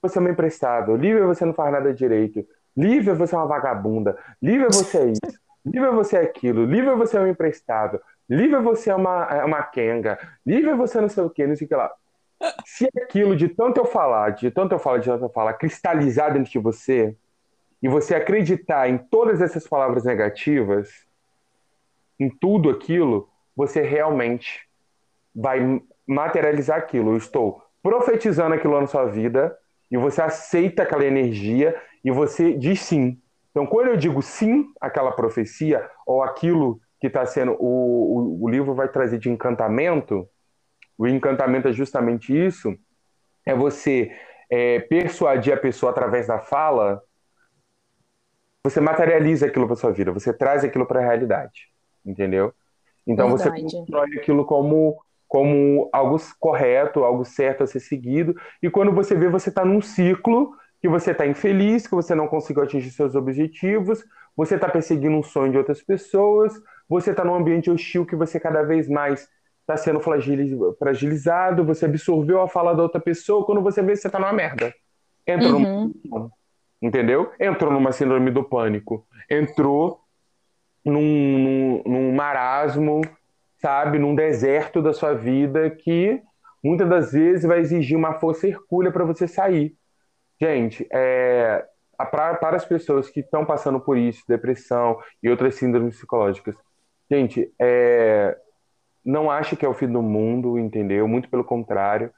[0.00, 2.46] você é uma emprestável, Lívia, você não faz nada direito.
[2.76, 4.16] Lívia, você é uma vagabunda.
[4.40, 5.40] Lívia, você é isso.
[5.66, 6.64] Lívia, você é aquilo.
[6.64, 8.00] Lívia, você é um emprestável.
[8.30, 10.18] Lívia, você é uma, é uma kenga.
[10.46, 11.90] Lívia, você não sei o quê, não sei o que lá.
[12.64, 16.32] Se aquilo de tanto eu falar, de tanto eu falar, de tanto eu falar, cristalizar
[16.32, 17.16] dentro de você,
[17.82, 20.88] e você acreditar em todas essas palavras negativas,
[22.18, 24.68] em tudo aquilo, você realmente
[25.34, 27.12] vai materializar aquilo.
[27.12, 29.56] Eu estou profetizando aquilo na sua vida
[29.90, 33.20] e você aceita aquela energia e você diz sim.
[33.50, 38.48] Então, quando eu digo sim àquela profecia ou aquilo que está sendo o, o, o
[38.48, 40.28] livro vai trazer de encantamento,
[40.96, 42.76] o encantamento é justamente isso,
[43.46, 44.10] é você
[44.50, 47.00] é, persuadir a pessoa através da fala
[48.64, 51.68] você materializa aquilo para sua vida, você traz aquilo para a realidade,
[52.04, 52.52] entendeu?
[53.06, 53.62] Então Verdade.
[53.62, 59.14] você constrói aquilo como como algo correto, algo certo a ser seguido, e quando você
[59.14, 63.14] vê, você está num ciclo que você está infeliz, que você não conseguiu atingir seus
[63.14, 64.02] objetivos,
[64.34, 66.54] você está perseguindo um sonho de outras pessoas,
[66.88, 69.28] você está num ambiente hostil que você cada vez mais
[69.60, 74.18] está sendo fragilizado, você absorveu a fala da outra pessoa, quando você vê, você está
[74.18, 74.72] numa merda.
[75.26, 75.92] Entra uhum.
[76.06, 76.30] num
[76.80, 77.32] entendeu?
[77.38, 80.00] Entrou numa síndrome do pânico, entrou
[80.84, 83.00] num, num, num marasmo,
[83.60, 86.22] sabe, num deserto da sua vida que
[86.62, 89.76] muitas das vezes vai exigir uma força hercúlea para você sair.
[90.40, 91.64] Gente, é,
[92.10, 96.54] para, para as pessoas que estão passando por isso, depressão e outras síndromes psicológicas,
[97.10, 98.36] gente, é,
[99.04, 101.08] não ache que é o fim do mundo, entendeu?
[101.08, 102.12] Muito pelo contrário.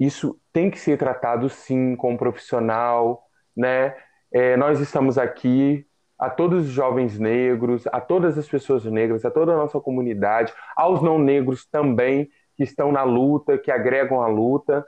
[0.00, 3.22] Isso tem que ser tratado sim com um profissional,
[3.56, 3.94] né?
[4.32, 5.86] É, nós estamos aqui,
[6.18, 10.52] a todos os jovens negros, a todas as pessoas negras, a toda a nossa comunidade,
[10.76, 14.84] aos não negros também, que estão na luta, que agregam a luta,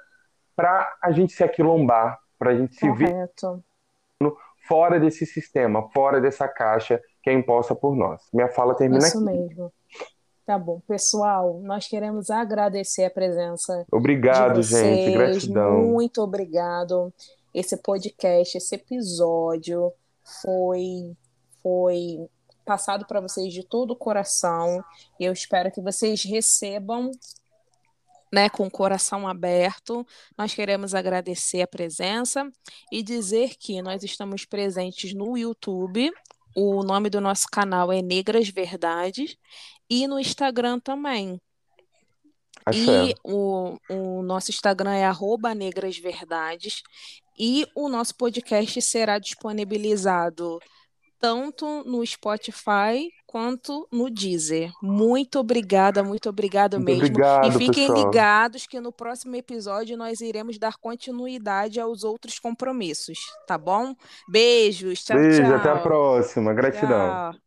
[0.55, 3.53] para a gente se aquilombar, para a gente se Correto.
[3.55, 3.63] ver
[4.67, 8.23] fora desse sistema, fora dessa caixa que é imposta por nós.
[8.33, 9.37] Minha fala termina Isso aqui.
[9.37, 9.73] Isso mesmo.
[10.47, 13.87] Tá bom, pessoal, nós queremos agradecer a presença.
[13.91, 15.07] Obrigado, de vocês.
[15.07, 15.79] gente, gratidão.
[15.79, 17.13] Muito obrigado.
[17.55, 19.93] Esse podcast, esse episódio
[20.43, 21.17] foi
[21.63, 22.29] foi
[22.65, 24.83] passado para vocês de todo o coração.
[25.21, 27.11] E eu espero que vocês recebam
[28.33, 30.07] né, com o coração aberto.
[30.37, 32.51] Nós queremos agradecer a presença
[32.91, 36.11] e dizer que nós estamos presentes no YouTube.
[36.57, 39.37] O nome do nosso canal é Negras Verdades
[39.89, 41.41] e no Instagram também.
[42.73, 46.83] E o, o nosso Instagram é arroba negrasverdades
[47.39, 50.59] e o nosso podcast será disponibilizado
[51.25, 54.71] tanto no Spotify quanto no Deezer.
[54.83, 57.07] Muito obrigada, muito obrigada mesmo.
[57.07, 58.07] Obrigado, e fiquem pessoal.
[58.07, 63.95] ligados que no próximo episódio nós iremos dar continuidade aos outros compromissos, tá bom?
[64.29, 65.55] Beijos, tchau, Beijo, tchau.
[65.55, 66.53] até a próxima.
[66.53, 67.33] Gratidão.
[67.33, 67.44] Tchau.